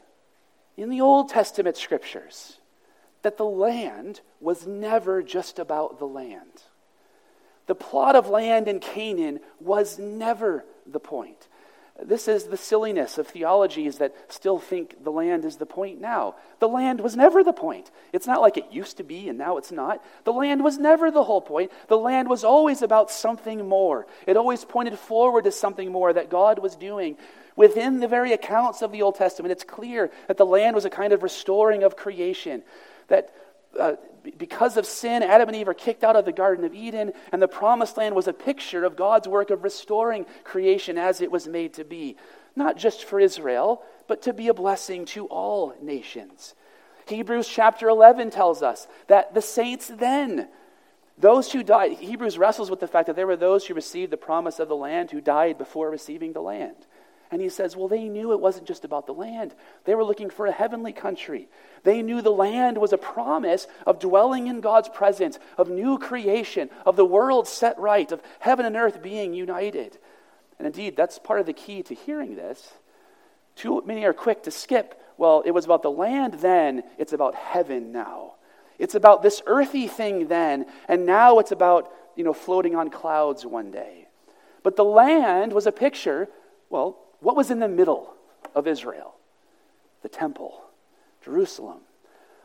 [0.75, 2.59] in the Old Testament scriptures
[3.21, 6.63] that the land was never just about the land.
[7.67, 11.47] The plot of land in Canaan was never the point.
[12.01, 16.35] This is the silliness of theologies that still think the land is the point now.
[16.59, 17.91] The land was never the point.
[18.11, 20.03] It's not like it used to be and now it's not.
[20.23, 21.71] The land was never the whole point.
[21.87, 24.07] The land was always about something more.
[24.25, 27.15] It always pointed forward to something more that God was doing.
[27.55, 30.89] Within the very accounts of the Old Testament, it's clear that the land was a
[30.89, 32.63] kind of restoring of creation.
[33.09, 33.31] That
[33.79, 33.93] uh,
[34.37, 37.41] because of sin, Adam and Eve are kicked out of the Garden of Eden, and
[37.41, 41.47] the promised land was a picture of God's work of restoring creation as it was
[41.47, 42.15] made to be,
[42.55, 46.55] not just for Israel, but to be a blessing to all nations.
[47.07, 50.47] Hebrews chapter 11 tells us that the saints then,
[51.17, 54.17] those who died, Hebrews wrestles with the fact that there were those who received the
[54.17, 56.87] promise of the land who died before receiving the land.
[57.33, 59.55] And he says, well, they knew it wasn't just about the land.
[59.85, 61.47] They were looking for a heavenly country.
[61.81, 66.69] They knew the land was a promise of dwelling in God's presence, of new creation,
[66.85, 69.97] of the world set right, of heaven and earth being united.
[70.59, 72.71] And indeed, that's part of the key to hearing this.
[73.55, 77.33] Too many are quick to skip, well, it was about the land then, it's about
[77.33, 78.35] heaven now.
[78.77, 83.43] It's about this earthy thing then, and now it's about, you know, floating on clouds
[83.43, 84.07] one day.
[84.61, 86.29] But the land was a picture,
[86.69, 88.13] well, what was in the middle
[88.53, 89.15] of Israel?
[90.01, 90.61] The temple,
[91.23, 91.79] Jerusalem.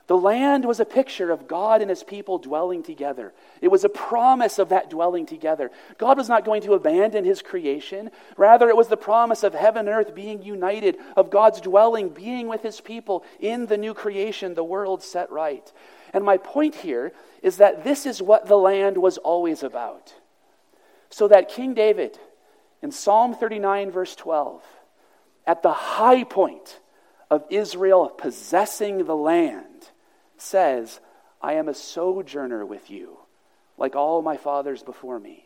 [0.09, 3.35] The land was a picture of God and his people dwelling together.
[3.61, 5.71] It was a promise of that dwelling together.
[5.99, 8.11] God was not going to abandon his creation.
[8.39, 12.49] Rather, it was the promise of heaven and earth being united, of God's dwelling, being
[12.49, 15.71] with his people in the new creation, the world set right.
[16.15, 17.13] And my point here
[17.43, 20.15] is that this is what the land was always about.
[21.11, 22.19] So that King David,
[22.83, 24.63] in Psalm 39, verse 12,
[25.47, 26.79] at the high point
[27.31, 29.91] of Israel possessing the land,
[30.37, 31.01] says,
[31.43, 33.19] I am a sojourner with you,
[33.77, 35.45] like all my fathers before me.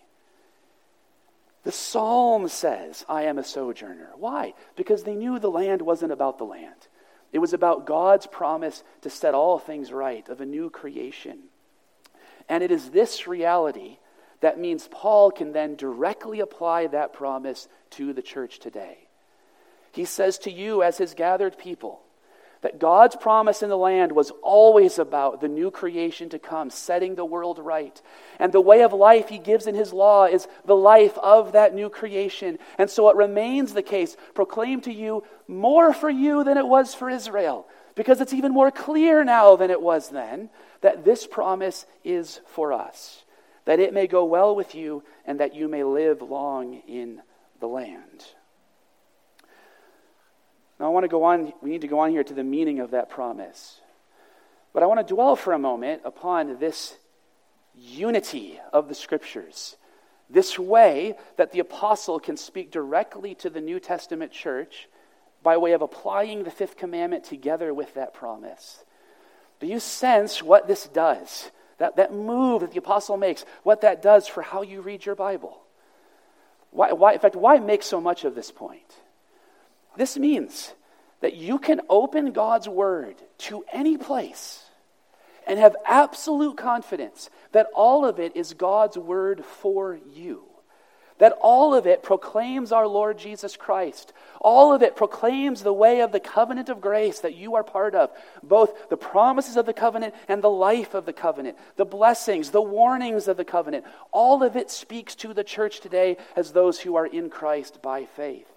[1.64, 4.11] The psalm says, I am a sojourner.
[4.16, 4.55] Why?
[4.77, 6.88] Because they knew the land wasn't about the land.
[7.33, 11.38] It was about God's promise to set all things right, of a new creation.
[12.49, 13.99] And it is this reality
[14.43, 18.99] that means Paul can then directly apply that promise to the church today.
[19.93, 22.01] He says to you, as his gathered people,
[22.61, 27.15] that God's promise in the land was always about the new creation to come, setting
[27.15, 28.01] the world right.
[28.41, 31.75] And the way of life he gives in his law is the life of that
[31.75, 32.59] new creation.
[32.79, 36.95] And so it remains the case, proclaimed to you more for you than it was
[36.95, 40.51] for Israel, because it's even more clear now than it was then
[40.81, 43.22] that this promise is for us
[43.64, 47.22] that it may go well with you and that you may live long in
[47.61, 48.25] the land.
[50.81, 52.81] Now, I want to go on, we need to go on here to the meaning
[52.81, 53.81] of that promise.
[54.72, 56.96] But I want to dwell for a moment upon this
[57.75, 59.77] unity of the scriptures,
[60.29, 64.88] this way that the apostle can speak directly to the New Testament church
[65.42, 68.85] by way of applying the fifth commandment together with that promise.
[69.61, 71.51] Do you sense what this does?
[71.83, 75.16] That, that move that the apostle makes, what that does for how you read your
[75.16, 75.61] Bible.
[76.71, 78.95] Why, why, in fact, why make so much of this point?
[79.97, 80.75] This means
[81.23, 84.64] that you can open God's word to any place
[85.45, 90.45] and have absolute confidence that all of it is God's word for you
[91.23, 94.13] that all of it proclaims our Lord Jesus Christ.
[94.41, 97.95] All of it proclaims the way of the covenant of grace that you are part
[97.95, 98.11] of,
[98.43, 102.61] both the promises of the covenant and the life of the covenant, the blessings, the
[102.61, 103.85] warnings of the covenant.
[104.11, 108.05] All of it speaks to the church today as those who are in Christ by
[108.05, 108.52] faith.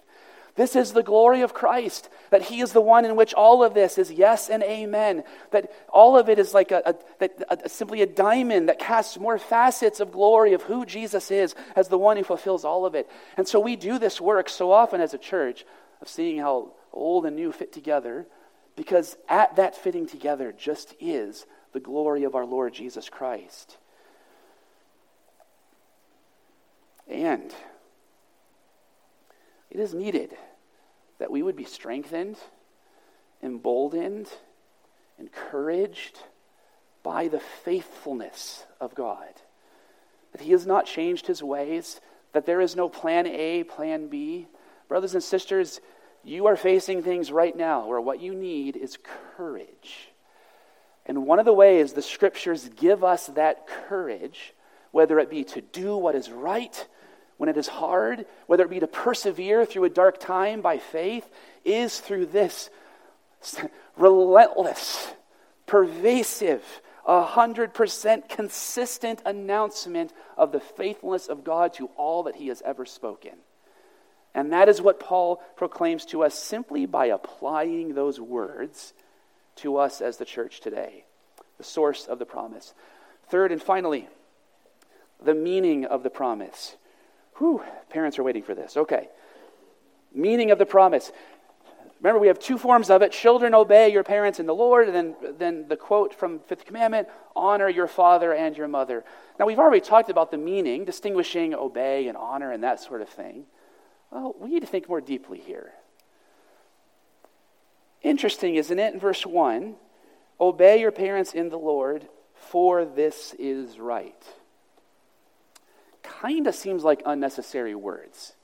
[0.56, 3.74] This is the glory of Christ, that He is the one in which all of
[3.74, 5.22] this is yes and amen.
[5.50, 9.38] That all of it is like a, a, a, simply a diamond that casts more
[9.38, 13.08] facets of glory of who Jesus is as the one who fulfills all of it.
[13.36, 15.66] And so we do this work so often as a church
[16.00, 18.26] of seeing how old and new fit together,
[18.76, 23.76] because at that fitting together just is the glory of our Lord Jesus Christ.
[27.06, 27.54] And
[29.76, 30.34] it is needed
[31.18, 32.38] that we would be strengthened,
[33.42, 34.26] emboldened,
[35.18, 36.18] encouraged
[37.02, 39.28] by the faithfulness of God.
[40.32, 42.00] That He has not changed His ways,
[42.32, 44.46] that there is no plan A, plan B.
[44.88, 45.80] Brothers and sisters,
[46.24, 48.98] you are facing things right now where what you need is
[49.36, 50.08] courage.
[51.04, 54.54] And one of the ways the scriptures give us that courage,
[54.90, 56.86] whether it be to do what is right
[57.36, 61.28] when it is hard, whether it be to persevere through a dark time by faith,
[61.64, 62.70] is through this
[63.96, 65.12] relentless,
[65.66, 66.64] pervasive,
[67.06, 73.32] 100% consistent announcement of the faithfulness of God to all that he has ever spoken.
[74.34, 78.92] And that is what Paul proclaims to us simply by applying those words
[79.56, 81.04] to us as the church today,
[81.58, 82.74] the source of the promise.
[83.28, 84.08] Third and finally,
[85.22, 86.76] the meaning of the promise.
[87.38, 88.76] Whew, parents are waiting for this.
[88.76, 89.08] Okay.
[90.14, 91.12] Meaning of the promise.
[92.00, 93.12] Remember, we have two forms of it.
[93.12, 94.88] Children, obey your parents in the Lord.
[94.88, 99.04] And then, then the quote from Fifth Commandment honor your father and your mother.
[99.38, 103.08] Now, we've already talked about the meaning, distinguishing obey and honor and that sort of
[103.08, 103.44] thing.
[104.10, 105.72] Well, we need to think more deeply here.
[108.02, 108.94] Interesting, isn't it?
[108.94, 109.74] In verse 1
[110.38, 114.22] Obey your parents in the Lord, for this is right.
[116.06, 118.34] Kind of seems like unnecessary words.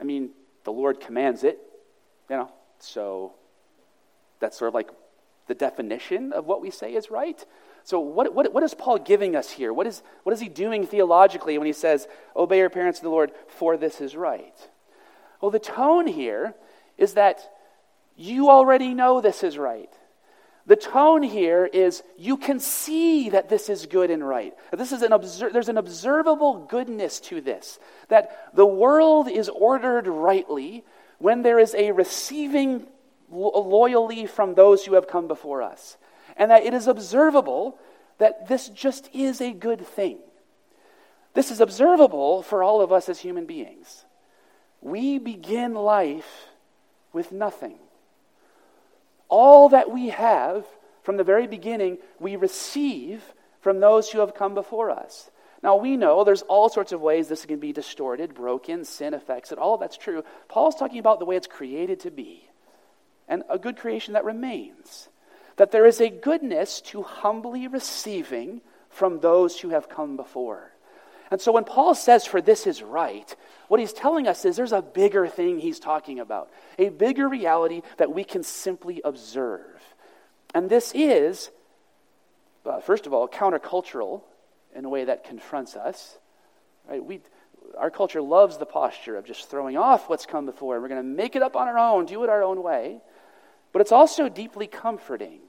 [0.00, 0.30] I mean,
[0.64, 1.58] the Lord commands it,
[2.30, 3.32] you know, so
[4.40, 4.90] that's sort of like
[5.48, 7.44] the definition of what we say is right.
[7.84, 9.72] So, what, what, what is Paul giving us here?
[9.72, 13.10] What is, what is he doing theologically when he says, Obey your parents in the
[13.10, 14.54] Lord, for this is right?
[15.40, 16.54] Well, the tone here
[16.96, 17.40] is that
[18.16, 19.92] you already know this is right.
[20.66, 24.54] The tone here is you can see that this is good and right.
[24.70, 27.80] This is an obser- there's an observable goodness to this.
[28.08, 30.84] That the world is ordered rightly
[31.18, 32.86] when there is a receiving
[33.30, 35.96] lo- loyally from those who have come before us.
[36.36, 37.78] And that it is observable
[38.18, 40.18] that this just is a good thing.
[41.34, 44.04] This is observable for all of us as human beings.
[44.80, 46.48] We begin life
[47.12, 47.78] with nothing.
[49.32, 50.66] All that we have
[51.02, 55.30] from the very beginning, we receive from those who have come before us.
[55.62, 59.50] Now, we know there's all sorts of ways this can be distorted, broken, sin affects
[59.50, 59.56] it.
[59.56, 60.22] All that's true.
[60.48, 62.46] Paul's talking about the way it's created to be
[63.26, 65.08] and a good creation that remains.
[65.56, 68.60] That there is a goodness to humbly receiving
[68.90, 70.72] from those who have come before.
[71.30, 73.34] And so when Paul says, for this is right,
[73.72, 77.80] what he's telling us is there's a bigger thing he's talking about, a bigger reality
[77.96, 79.80] that we can simply observe.
[80.54, 81.50] And this is,
[82.66, 84.20] uh, first of all, countercultural
[84.76, 86.18] in a way that confronts us.
[86.86, 87.02] Right?
[87.02, 87.20] We,
[87.78, 91.00] our culture loves the posture of just throwing off what's come before, and we're going
[91.00, 93.00] to make it up on our own, do it our own way.
[93.72, 95.40] But it's also deeply comforting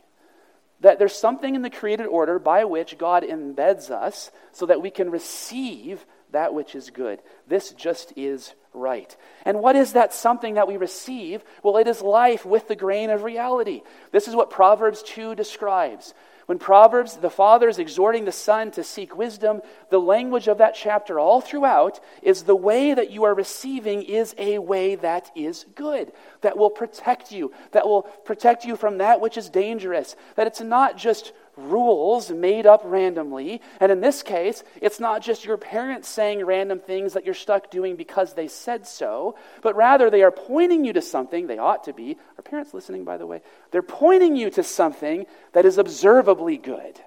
[0.79, 4.91] that there's something in the created order by which God embeds us so that we
[4.91, 7.21] can receive that which is good.
[7.47, 9.15] This just is right.
[9.45, 11.43] And what is that something that we receive?
[11.63, 13.81] Well, it is life with the grain of reality.
[14.11, 16.13] This is what Proverbs 2 describes.
[16.45, 20.75] When Proverbs, the father is exhorting the son to seek wisdom, the language of that
[20.75, 25.65] chapter all throughout is the way that you are receiving is a way that is
[25.75, 26.11] good,
[26.41, 30.61] that will protect you, that will protect you from that which is dangerous, that it's
[30.61, 33.61] not just rules made up randomly.
[33.79, 37.69] And in this case, it's not just your parents saying random things that you're stuck
[37.69, 41.83] doing because they said so, but rather they are pointing you to something, they ought
[41.85, 42.17] to be.
[42.37, 43.41] Are parents listening, by the way?
[43.71, 46.99] They're pointing you to something that is observably good.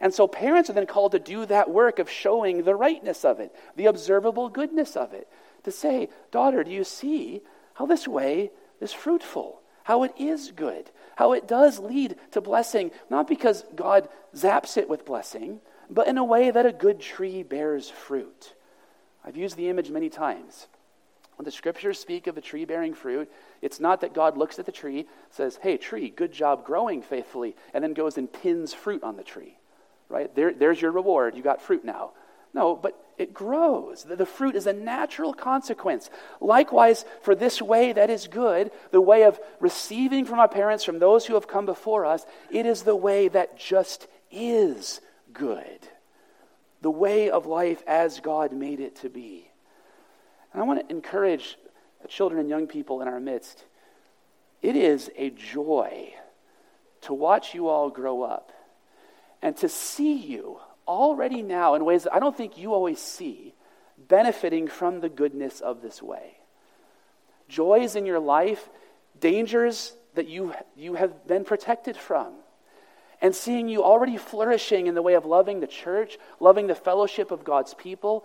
[0.00, 3.38] And so parents are then called to do that work of showing the rightness of
[3.38, 5.28] it, the observable goodness of it.
[5.64, 7.42] To say, daughter, do you see
[7.74, 8.50] how this way
[8.80, 9.59] is fruitful?
[9.90, 10.88] How it is good?
[11.20, 15.60] how it does lead to blessing, not because God zaps it with blessing,
[15.90, 18.54] but in a way that a good tree bears fruit.
[19.22, 20.66] I've used the image many times.
[21.36, 23.30] When the scriptures speak of a tree bearing fruit,
[23.60, 27.54] it's not that God looks at the tree, says, Hey, tree, good job growing faithfully,
[27.74, 29.58] and then goes and pins fruit on the tree.
[30.08, 30.34] Right?
[30.34, 31.36] There, there's your reward.
[31.36, 32.12] You got fruit now.
[32.52, 34.04] No, but it grows.
[34.04, 36.10] The fruit is a natural consequence.
[36.40, 40.98] Likewise, for this way that is good, the way of receiving from our parents, from
[40.98, 45.00] those who have come before us, it is the way that just is
[45.32, 45.88] good.
[46.80, 49.50] The way of life as God made it to be.
[50.52, 51.58] And I want to encourage
[52.02, 53.64] the children and young people in our midst.
[54.62, 56.14] It is a joy
[57.02, 58.50] to watch you all grow up
[59.42, 60.58] and to see you
[60.90, 63.54] already now, in ways that I don't think you always see,
[63.96, 66.38] benefiting from the goodness of this way.
[67.48, 68.68] Joys in your life,
[69.18, 72.34] dangers that you, you have been protected from.
[73.20, 77.30] and seeing you already flourishing in the way of loving the church, loving the fellowship
[77.30, 78.24] of God's people.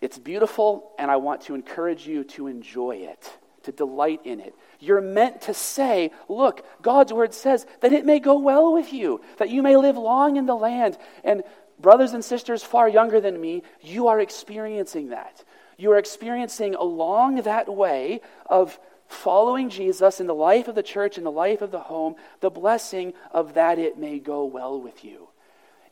[0.00, 3.30] It's beautiful, and I want to encourage you to enjoy it,
[3.64, 4.54] to delight in it.
[4.78, 9.20] You're meant to say, Look, God's word says that it may go well with you,
[9.38, 10.98] that you may live long in the land.
[11.24, 11.42] And
[11.78, 15.44] brothers and sisters far younger than me, you are experiencing that.
[15.76, 21.18] You are experiencing along that way of following Jesus in the life of the church,
[21.18, 25.04] in the life of the home, the blessing of that it may go well with
[25.04, 25.29] you.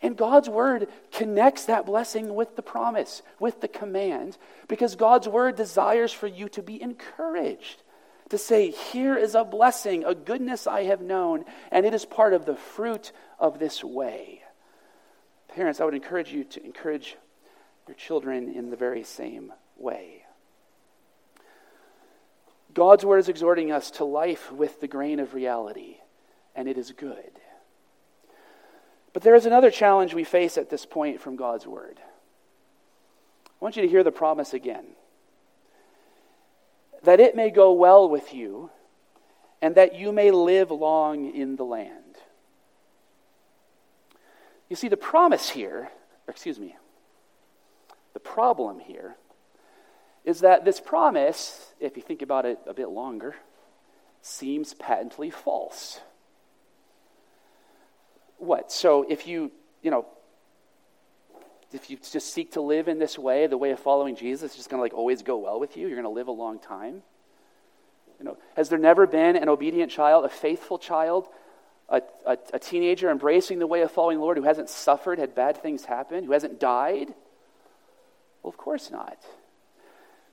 [0.00, 4.38] And God's word connects that blessing with the promise, with the command,
[4.68, 7.82] because God's word desires for you to be encouraged.
[8.30, 12.32] To say, Here is a blessing, a goodness I have known, and it is part
[12.32, 14.42] of the fruit of this way.
[15.48, 17.16] Parents, I would encourage you to encourage
[17.88, 20.24] your children in the very same way.
[22.72, 25.96] God's word is exhorting us to life with the grain of reality,
[26.54, 27.32] and it is good.
[29.12, 31.98] But there is another challenge we face at this point from God's word.
[32.00, 34.84] I want you to hear the promise again
[37.02, 38.70] that it may go well with you,
[39.62, 42.16] and that you may live long in the land.
[44.68, 45.90] You see, the promise here,
[46.28, 46.76] excuse me,
[48.14, 49.16] the problem here
[50.24, 53.36] is that this promise, if you think about it a bit longer,
[54.20, 56.00] seems patently false.
[58.38, 58.72] What?
[58.72, 60.06] So if you, you know,
[61.72, 64.56] if you just seek to live in this way, the way of following Jesus, is
[64.56, 65.86] just going to like always go well with you.
[65.86, 67.02] You're going to live a long time.
[68.18, 71.28] You know, has there never been an obedient child, a faithful child,
[71.88, 75.34] a, a, a teenager embracing the way of following the Lord who hasn't suffered, had
[75.34, 77.08] bad things happen, who hasn't died?
[78.42, 79.18] Well, of course not.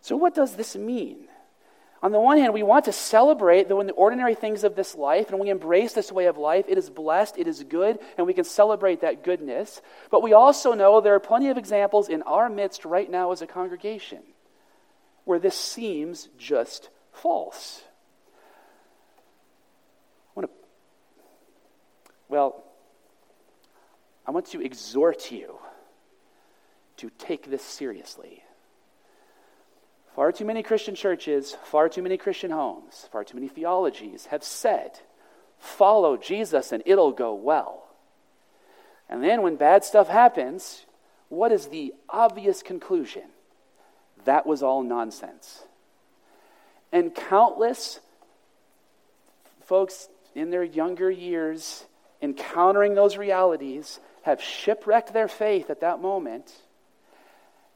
[0.01, 1.27] So, what does this mean?
[2.05, 5.31] On the one hand, we want to celebrate the, the ordinary things of this life,
[5.31, 6.65] and we embrace this way of life.
[6.67, 9.81] It is blessed, it is good, and we can celebrate that goodness.
[10.11, 13.41] But we also know there are plenty of examples in our midst right now as
[13.41, 14.19] a congregation
[15.23, 17.81] where this seems just false.
[20.37, 20.55] I want to,
[22.29, 22.65] well,
[24.27, 25.57] I want to exhort you
[26.97, 28.43] to take this seriously.
[30.15, 34.45] Far too many Christian churches, far too many Christian homes, far too many theologies have
[34.45, 34.91] said,
[35.59, 37.83] follow Jesus and it'll go well.
[39.09, 40.85] And then when bad stuff happens,
[41.27, 43.23] what is the obvious conclusion?
[44.23, 45.63] That was all nonsense.
[46.93, 47.99] And countless
[49.63, 51.83] folks in their younger years
[52.21, 56.53] encountering those realities have shipwrecked their faith at that moment.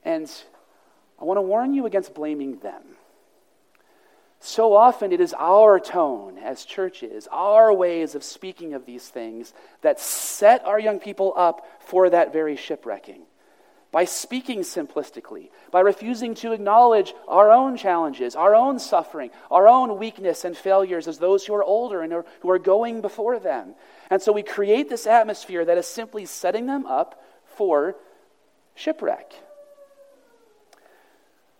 [0.05, 0.31] And
[1.20, 2.82] I want to warn you against blaming them.
[4.39, 9.53] So often it is our tone as churches, our ways of speaking of these things
[9.82, 13.24] that set our young people up for that very shipwrecking.
[13.91, 19.97] By speaking simplistically, by refusing to acknowledge our own challenges, our own suffering, our own
[19.97, 23.74] weakness and failures as those who are older and who are going before them.
[24.11, 27.95] And so we create this atmosphere that is simply setting them up for
[28.76, 29.34] shipwreck.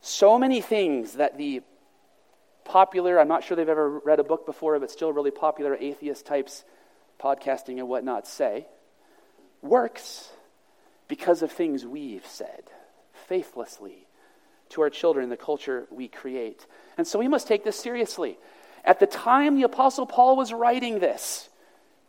[0.02, 1.62] So many things that the
[2.64, 6.26] popular, I'm not sure they've ever read a book before, but still really popular atheist
[6.26, 6.64] types,
[7.20, 8.68] podcasting and whatnot, say,
[9.62, 10.30] works
[11.08, 12.64] because of things we've said
[13.28, 14.08] faithlessly
[14.70, 16.66] to our children, the culture we create.
[16.98, 18.38] And so we must take this seriously.
[18.86, 21.50] At the time the Apostle Paul was writing this,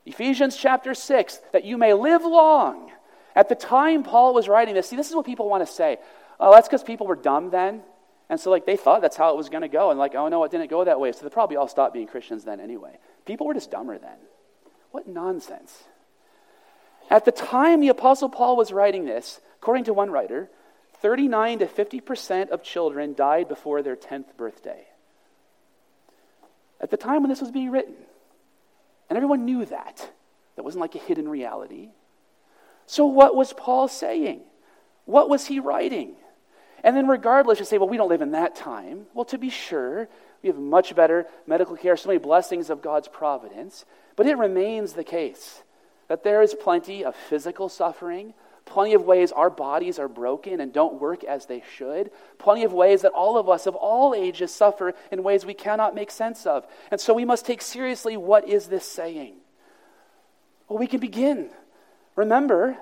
[0.06, 2.90] Ephesians chapter 6, that you may live long.
[3.34, 5.98] At the time Paul was writing this, see, this is what people want to say.
[6.40, 7.82] Oh, that's because people were dumb then.
[8.30, 9.90] And so, like, they thought that's how it was going to go.
[9.90, 11.12] And, like, oh, no, it didn't go that way.
[11.12, 12.98] So they probably all stopped being Christians then anyway.
[13.26, 14.16] People were just dumber then.
[14.90, 15.84] What nonsense.
[17.10, 20.48] At the time the Apostle Paul was writing this, according to one writer,
[21.02, 24.86] 39 to 50% of children died before their 10th birthday.
[26.80, 27.94] At the time when this was being written.
[29.08, 30.10] And everyone knew that.
[30.56, 31.88] That wasn't like a hidden reality.
[32.86, 34.40] So, what was Paul saying?
[35.04, 36.14] What was he writing?
[36.82, 39.06] And then, regardless, you say, well, we don't live in that time.
[39.14, 40.08] Well, to be sure,
[40.42, 43.84] we have much better medical care, so many blessings of God's providence.
[44.16, 45.62] But it remains the case
[46.08, 50.72] that there is plenty of physical suffering, plenty of ways our bodies are broken and
[50.72, 54.52] don't work as they should, plenty of ways that all of us of all ages
[54.52, 56.66] suffer in ways we cannot make sense of.
[56.90, 59.34] And so we must take seriously what is this saying?
[60.68, 61.50] Well, we can begin.
[62.16, 62.76] Remember,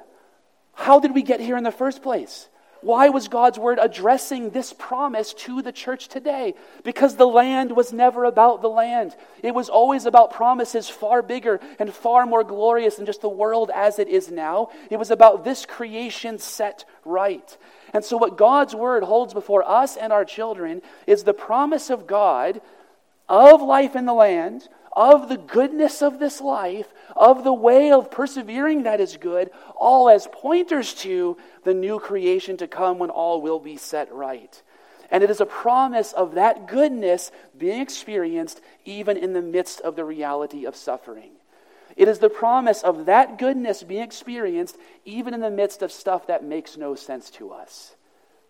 [0.74, 2.49] how did we get here in the first place?
[2.81, 6.55] Why was God's word addressing this promise to the church today?
[6.85, 9.16] Because the land was never about the land.
[9.43, 13.70] It was always about promises far bigger and far more glorious than just the world
[13.74, 14.70] as it is now.
[14.91, 17.57] It was about this creation set right.
[17.93, 22.07] And so, what God's word holds before us and our children is the promise of
[22.07, 22.61] God
[23.29, 24.68] of life in the land,
[24.99, 30.11] of the goodness of this life, of the way of persevering that is good, all
[30.11, 34.61] as pointers to the new creation to come when all will be set right.
[35.09, 39.94] And it is a promise of that goodness being experienced even in the midst of
[39.94, 41.30] the reality of suffering.
[41.96, 46.26] It is the promise of that goodness being experienced even in the midst of stuff
[46.26, 47.94] that makes no sense to us.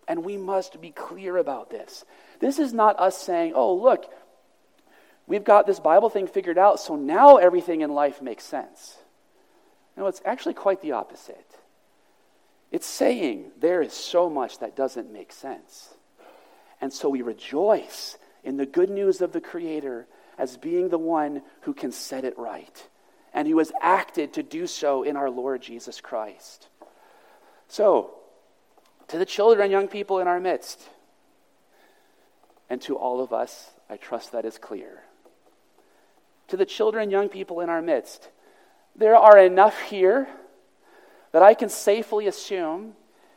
[0.07, 2.05] And we must be clear about this.
[2.39, 4.11] This is not us saying, oh, look,
[5.29, 8.97] we've got this Bible thing figured out, so now everything in life makes sense.
[9.95, 11.55] No, it's actually quite the opposite.
[12.71, 15.93] It's saying there is so much that doesn't make sense.
[16.81, 20.07] And so we rejoice in the good news of the Creator
[20.37, 22.87] as being the one who can set it right
[23.33, 26.67] and who has acted to do so in our Lord Jesus Christ.
[27.67, 28.15] So,
[29.09, 30.81] to the children and young people in our midst,
[32.69, 35.03] and to all of us, I trust that is clear
[36.49, 38.29] to the children and young people in our midst.
[38.95, 40.27] There are enough here
[41.31, 42.93] that I can safely assume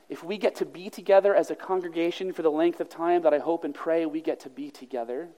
[0.09, 3.33] if we get to be together as a congregation for the length of time that
[3.33, 5.29] I hope and pray we get to be together,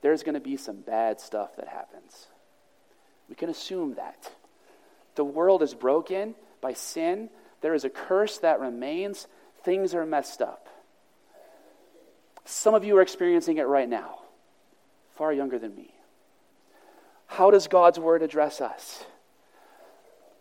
[0.00, 2.26] there's going to be some bad stuff that happens.
[3.28, 4.30] We can assume that.
[5.16, 9.26] The world is broken by sin, there is a curse that remains,
[9.64, 10.68] things are messed up.
[12.44, 14.20] Some of you are experiencing it right now,
[15.16, 15.95] far younger than me.
[17.26, 19.04] How does God's word address us?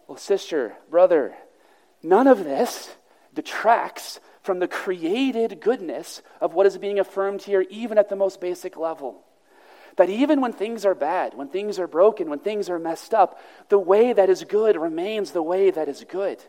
[0.08, 1.36] Well, sister, brother,
[2.04, 2.96] none of this
[3.34, 8.40] detracts from the created goodness of what is being affirmed here, even at the most
[8.40, 9.24] basic level.
[9.98, 13.40] That even when things are bad, when things are broken, when things are messed up,
[13.70, 16.44] the way that is good remains the way that is good.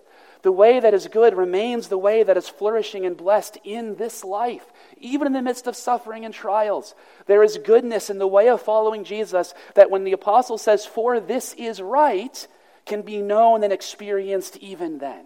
[0.46, 4.22] The way that is good remains the way that is flourishing and blessed in this
[4.22, 4.64] life,
[4.96, 6.94] even in the midst of suffering and trials.
[7.26, 11.18] There is goodness in the way of following Jesus that when the apostle says, For
[11.18, 12.46] this is right,
[12.84, 15.24] can be known and experienced even then.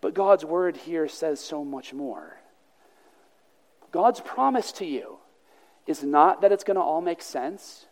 [0.00, 2.36] But God's word here says so much more.
[3.90, 5.16] God's promise to you
[5.88, 7.86] is not that it's going to all make sense.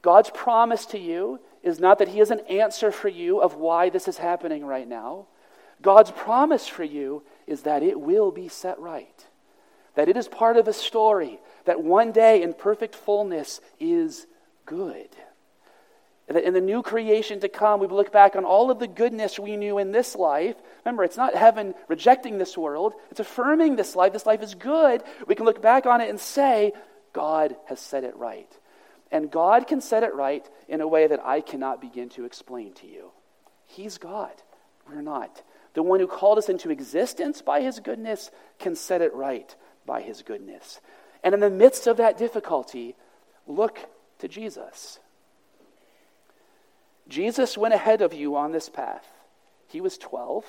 [0.00, 3.88] God's promise to you is not that He has an answer for you of why
[3.88, 5.26] this is happening right now.
[5.82, 9.26] God's promise for you is that it will be set right,
[9.94, 14.26] that it is part of a story, that one day in perfect fullness is
[14.66, 15.08] good.
[16.28, 19.38] That in the new creation to come, we look back on all of the goodness
[19.38, 20.56] we knew in this life.
[20.84, 24.12] Remember, it's not heaven rejecting this world, it's affirming this life.
[24.12, 25.02] This life is good.
[25.26, 26.72] We can look back on it and say,
[27.12, 28.50] God has set it right.
[29.14, 32.72] And God can set it right in a way that I cannot begin to explain
[32.74, 33.12] to you.
[33.64, 34.32] He's God.
[34.88, 35.40] We're not.
[35.74, 39.54] The one who called us into existence by his goodness can set it right
[39.86, 40.80] by his goodness.
[41.22, 42.96] And in the midst of that difficulty,
[43.46, 43.78] look
[44.18, 44.98] to Jesus.
[47.06, 49.06] Jesus went ahead of you on this path.
[49.68, 50.44] He was 12.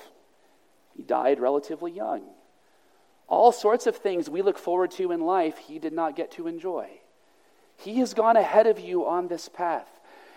[0.96, 2.24] He died relatively young.
[3.28, 6.48] All sorts of things we look forward to in life, he did not get to
[6.48, 6.88] enjoy.
[7.76, 9.88] He has gone ahead of you on this path.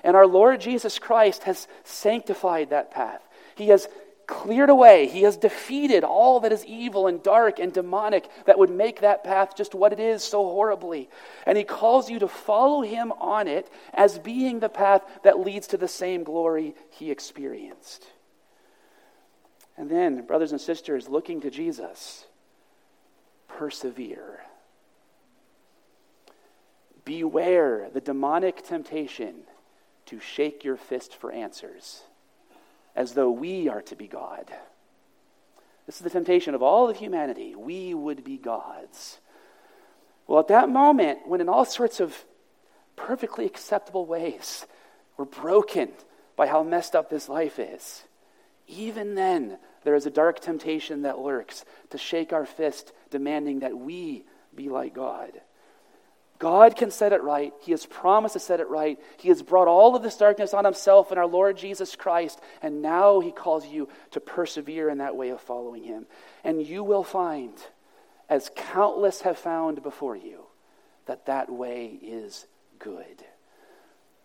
[0.04, 3.22] And our Lord Jesus Christ has sanctified that path.
[3.56, 3.88] He has
[4.28, 8.70] cleared away, He has defeated all that is evil and dark and demonic that would
[8.70, 11.10] make that path just what it is so horribly.
[11.46, 15.68] And He calls you to follow Him on it as being the path that leads
[15.68, 18.06] to the same glory He experienced.
[19.76, 22.26] And then, brothers and sisters, looking to Jesus
[23.48, 24.42] persevere.
[27.10, 29.34] Beware the demonic temptation
[30.06, 32.04] to shake your fist for answers,
[32.96, 34.46] as though we are to be God.
[35.88, 37.56] This is the temptation of all of humanity.
[37.56, 39.18] We would be gods.
[40.28, 42.26] Well, at that moment, when in all sorts of
[42.96, 44.68] perfectly acceptable ways
[45.18, 45.90] we're broken
[46.36, 48.04] by how messed up this life is,
[48.68, 53.76] even then, there is a dark temptation that lurks to shake our fist, demanding that
[53.76, 55.42] we be like God.
[56.40, 57.54] God can set it right.
[57.60, 58.98] He has promised to set it right.
[59.18, 62.82] He has brought all of this darkness on himself and our Lord Jesus Christ, and
[62.82, 66.06] now he calls you to persevere in that way of following him.
[66.46, 67.54] And you will find,
[68.30, 70.46] as countless have found before you,
[71.08, 72.48] that that way is
[72.80, 73.24] good.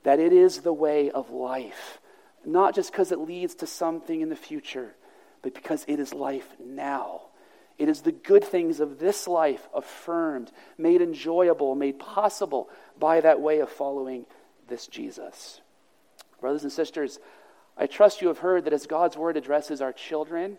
[0.05, 1.99] That it is the way of life,
[2.45, 4.95] not just because it leads to something in the future,
[5.43, 7.23] but because it is life now.
[7.79, 12.69] It is the good things of this life affirmed, made enjoyable, made possible
[12.99, 14.27] by that way of following
[14.69, 15.61] this Jesus.
[16.41, 17.19] Brothers and sisters,
[17.77, 20.59] I trust you have heard that as God's word addresses our children,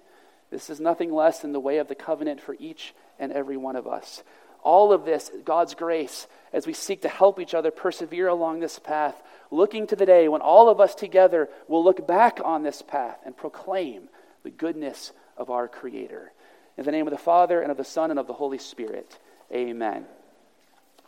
[0.52, 3.76] this is nothing less than the way of the covenant for each and every one
[3.76, 4.24] of us.
[4.62, 8.80] All of this, God's grace, as we seek to help each other persevere along this
[8.80, 12.82] path, looking to the day when all of us together will look back on this
[12.82, 14.10] path and proclaim
[14.44, 16.32] the goodness of our Creator.
[16.78, 19.18] In the name of the Father, and of the Son, and of the Holy Spirit,
[19.52, 20.06] amen.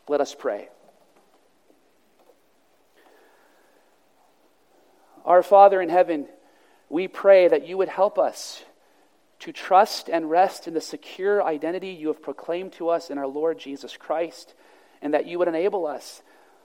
[0.07, 0.69] Let us pray.
[5.25, 6.27] Our Father in heaven,
[6.87, 8.63] we pray that you would help us
[9.39, 13.27] to trust and rest in the secure identity you have proclaimed to us in our
[13.27, 14.53] Lord Jesus Christ,
[15.01, 16.21] and that you would enable us,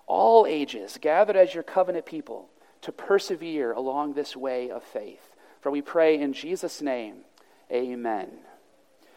[0.07, 2.49] all ages, gathered as your covenant people,
[2.83, 5.35] to persevere along this way of faith.
[5.61, 7.25] For we pray in Jesus' name,
[7.71, 8.31] amen.